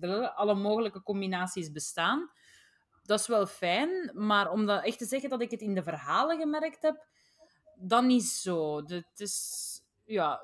[0.00, 2.30] eh, alle mogelijke combinaties bestaan.
[3.02, 5.82] Dat is wel fijn, maar om dat echt te zeggen dat ik het in de
[5.82, 7.06] verhalen gemerkt heb,
[7.76, 8.76] dan niet zo.
[8.76, 10.40] Het is, ja,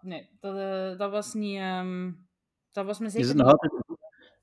[0.00, 2.12] nee, dat, eh, dat was niet, ehm,
[2.72, 3.72] dat was me Is zeker het nog altijd,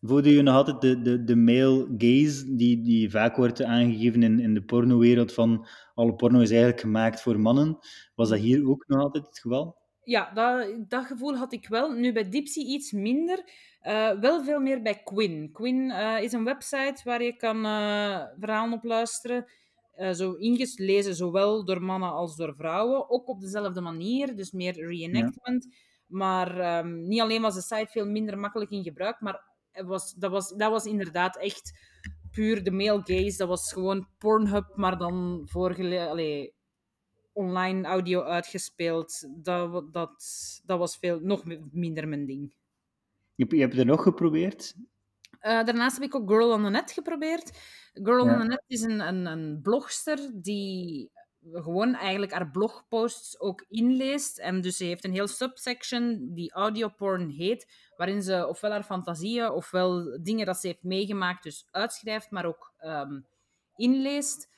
[0.02, 4.40] voelde je nog altijd de, de, de male gaze die, die vaak wordt aangegeven in,
[4.40, 7.78] in de pornowereld van alle porno is eigenlijk gemaakt voor mannen?
[8.16, 9.79] Was dat hier ook nog altijd het geval?
[10.10, 11.92] Ja, dat, dat gevoel had ik wel.
[11.92, 13.44] Nu bij Dipsy iets minder.
[13.82, 15.52] Eh, wel veel meer bij Quinn.
[15.52, 19.46] Quinn eh, is een website waar je kan eh, verhalen op luisteren.
[20.14, 23.10] Zo ingelezen zowel door mannen als door vrouwen.
[23.10, 25.68] Ook op dezelfde manier, dus meer reenactment.
[26.08, 30.14] Maar ehm, niet alleen was de site veel minder makkelijk in gebruik, maar het was,
[30.14, 31.72] dat, was, dat was inderdaad echt
[32.32, 33.38] puur de male gaze.
[33.38, 36.54] Dat was gewoon Pornhub, maar dan voorgele...
[37.40, 39.28] Online audio uitgespeeld.
[39.44, 40.24] Dat, dat,
[40.66, 42.54] dat was veel, nog mi- minder mijn ding.
[43.36, 44.76] Je, hebt- je hebt er nog geprobeerd?
[45.40, 47.52] Eh, daarnaast heb ik ook Girl on the Net geprobeerd.
[47.94, 48.34] Girl Ja.
[48.34, 51.12] on the Net is een, een, een blogster die
[51.54, 54.40] gewoon eigenlijk haar blogposts ook inleest.
[54.40, 57.68] En dus ze heeft een heel subsection die audioporn heet,
[57.98, 62.74] waarin ze ofwel haar fantasieën ofwel dingen dat ze heeft meegemaakt dus uitschrijft, maar ook
[62.78, 63.20] ehm,
[63.76, 64.50] inleest.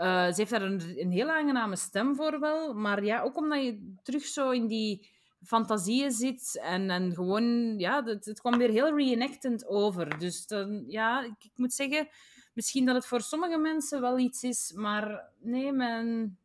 [0.00, 3.62] Eh, ze heeft daar een, een heel aangename stem voor wel, maar ja, ook omdat
[3.62, 5.08] je terug zo in die
[5.42, 10.18] fantasieën zit en, en gewoon, ja, het, het kwam weer heel reenactend over.
[10.18, 12.08] Dus dan, ja, ik, ik moet zeggen,
[12.54, 16.38] misschien dat het voor sommige mensen wel iets is, maar nee, mijn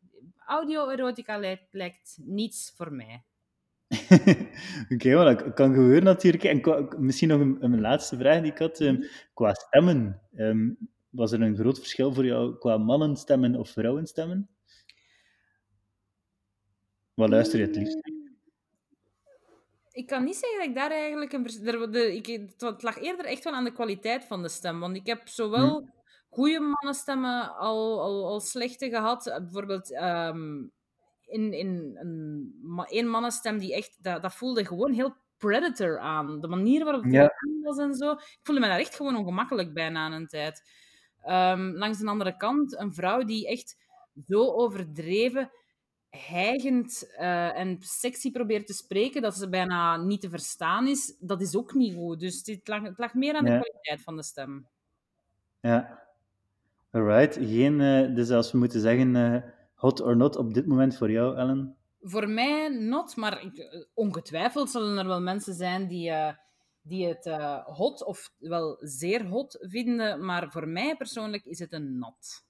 [0.45, 3.23] audio-erotica lijkt, lijkt niets voor mij.
[4.93, 6.43] Oké, maar dat kan gebeuren natuurlijk.
[6.43, 8.79] En misschien nog een, een, laatste vraag die ik had.
[8.79, 9.03] Um,
[9.33, 10.77] qua stemmen, um,
[11.15, 14.49] was er een groot verschil voor jou qua mannenstemmen of vrouwenstemmen?
[17.13, 17.97] Wat luister je het liefst?
[19.91, 21.43] Ik kan niet zeggen dat ik daar eigenlijk een...
[21.91, 22.25] De, ik,
[22.57, 24.79] het lag eerder echt wel aan de kwaliteit van de stem.
[24.79, 25.87] Want ik heb zowel hm.
[26.29, 29.23] goede mannenstemmen al, al, al slechte gehad.
[29.23, 30.71] Bijvoorbeeld um,
[31.25, 34.03] in, in een, een mannenstem die echt...
[34.03, 36.41] Dat, dat voelde gewoon heel Predator aan.
[36.41, 37.33] De manier waarop het ja.
[37.61, 38.11] was en zo.
[38.11, 40.69] Ik voelde me daar echt gewoon ongemakkelijk bij na een tijd.
[41.27, 43.77] Um, langs de andere kant, een vrouw die echt
[44.27, 45.51] zo overdreven,
[46.09, 51.41] hijgend uh, en sexy probeert te spreken, dat ze bijna niet te verstaan is, dat
[51.41, 52.19] is ook niet goed.
[52.19, 54.67] Dus het lag, het lag meer aan de kwaliteit van de stem.
[55.59, 56.03] Ja.
[56.91, 57.35] Alright.
[57.35, 59.37] Geen, uh, dus als we moeten zeggen, uh,
[59.73, 61.75] hot or not op dit moment voor jou, Ellen?
[62.01, 66.11] Voor mij not, maar ik, ongetwijfeld zullen er wel mensen zijn die
[66.87, 71.73] die het uh, hot of wel zeer hot vinden, maar voor mij persoonlijk is het
[71.73, 72.43] een not.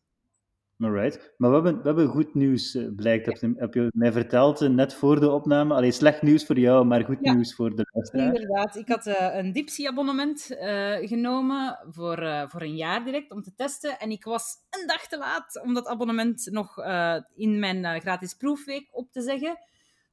[0.79, 1.33] Alright.
[1.37, 3.25] Maar we hebben, we hebben goed nieuws, uh, blijkt.
[3.25, 5.73] Heb, je, heb je mij verteld uh, net voor de opname?
[5.73, 8.25] Alleen slecht nieuws voor jou, maar goed nieuws voor de luisteraar.
[8.25, 8.75] Inderdaad.
[8.75, 10.55] Ik had een Dipsy-abonnement
[11.01, 13.99] genomen voor, voor een jaar direct om te testen.
[13.99, 16.77] En ik was een dag te laat om dat abonnement nog
[17.35, 19.57] in mijn gratis proefweek op te zeggen.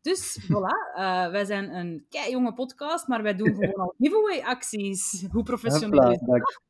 [0.03, 5.26] Dus voilà, uh, wij zijn een jonge podcast, maar wij doen gewoon al giveaway-acties.
[5.30, 6.61] Hoe professioneel is dat?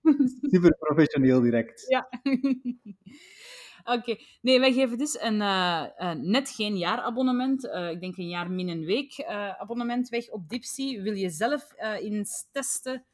[0.50, 1.84] Super professioneel direct.
[1.88, 2.08] Ja.
[3.96, 7.64] Oké, nee, wij geven dus een, uh, net geen jaarabonnement.
[7.64, 9.24] Uh, ik denk een jaar min een week
[9.58, 11.00] abonnement weg op Dipsy.
[11.00, 13.04] Wil je zelf eens testen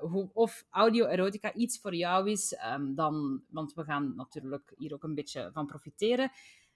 [0.00, 5.02] hoe, of audio-erotica iets voor jou is, um, dan, want we gaan natuurlijk hier ook
[5.02, 6.30] een beetje van profiteren,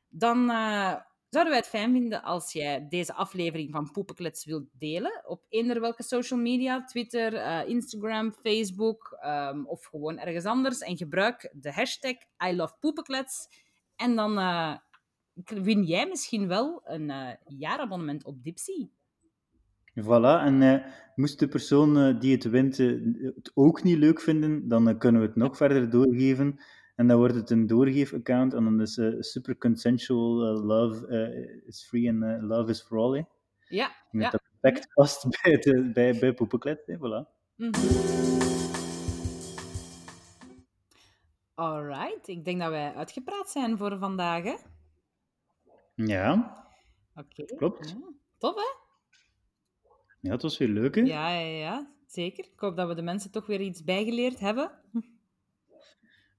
[0.09, 0.51] dan
[1.37, 5.81] Zouden wij het fijn vinden als jij deze aflevering van Poepenklets wilt delen op eender
[5.81, 11.73] welke social media, Twitter, uh, Instagram, Facebook um, of gewoon ergens anders en gebruik de
[11.73, 12.15] hashtag
[12.49, 13.49] I love Poepenklets
[13.97, 14.77] en dan uh,
[15.45, 18.89] win jij misschien wel een uh, jaarabonnement op Dipsy.
[20.01, 20.85] Voilà, en
[21.15, 25.37] moest de persoon die het wint het ook niet leuk vinden, dan kunnen we het
[25.37, 26.59] nog verder doorgeven.
[26.97, 31.67] En dan wordt het een doorgeef-account en dan is uh, super consensual, uh, love uh,
[31.67, 33.27] is free en love is for all.
[33.69, 33.97] Ja.
[34.11, 34.31] Met ja.
[34.31, 37.35] dat perfect past bij, bij, bij Poepeklet, voilà.
[37.57, 37.71] Mm
[41.55, 44.55] Alright, ik denk dat wij uitgepraat zijn voor vandaag, hè?
[45.95, 46.57] Ja.
[47.15, 47.45] Oké.
[47.45, 47.89] Klopt.
[47.89, 48.13] Ja.
[48.39, 48.75] Tof, hè?
[50.21, 51.01] Ja, het was weer leuk, hè?
[51.01, 52.45] Ja, ja, ja, zeker.
[52.45, 54.71] Ik hoop dat we de mensen toch weer iets bijgeleerd hebben.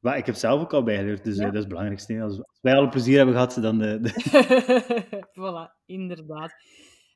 [0.08, 1.44] Maar ik heb zelf ook al bijgeleerd, dus ja.
[1.44, 2.22] dat is het belangrijkste.
[2.22, 3.78] Als, wij al plezier hebben gehad, dan...
[3.78, 4.12] De, de...
[5.40, 6.54] voilà, inderdaad.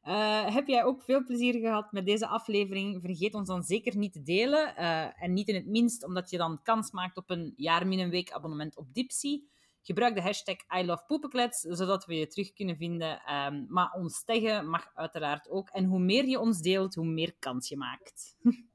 [0.08, 3.02] Uh, heb jij ook veel plezier gehad met deze aflevering?
[3.02, 4.74] Vergeet ons dan zeker niet te delen.
[4.80, 8.00] Uh, en niet in het minst omdat je dan kans maakt op een jaar min
[8.00, 9.42] een week abonnement op Dipsy.
[9.82, 13.22] Gebruik de hashtag I love poepenklets, zodat we je terug kunnen vinden.
[13.34, 15.70] Um, maar ons taggen mag uiteraard ook.
[15.70, 18.36] En hoe meer je ons deelt, hoe meer kans je maakt.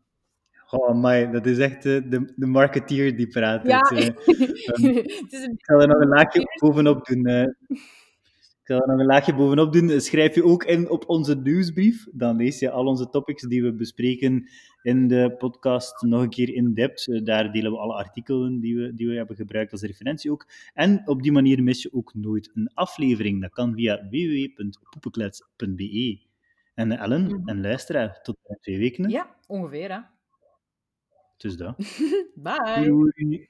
[0.71, 3.67] Oh, my, dat is echt uh, de, de marketeer die praat.
[3.67, 3.79] Ja.
[3.95, 4.41] Het, uh,
[4.85, 4.97] um,
[5.53, 7.29] ik zal er nog een laagje bovenop doen.
[7.29, 7.45] Uh,
[8.67, 10.01] ik zal er nog een laagje bovenop doen.
[10.01, 12.07] Schrijf je ook in op onze nieuwsbrief.
[12.13, 14.49] Dan lees je al onze topics die we bespreken
[14.83, 17.27] in de podcast nog een keer in depth.
[17.27, 20.47] daar delen we alle artikelen die we, die we hebben gebruikt als referentie ook.
[20.75, 23.41] En op die manier mis je ook nooit een aflevering.
[23.41, 26.19] Dat kan via www.poepenklets.be.
[26.75, 27.49] En Ellen mm -hmm.
[27.49, 29.09] en luisteraar, tot twee weken.
[29.09, 29.99] Ja, ongeveer hè.
[31.37, 31.77] Dus dat.
[32.35, 32.85] Bye.
[32.85, 33.49] Doei.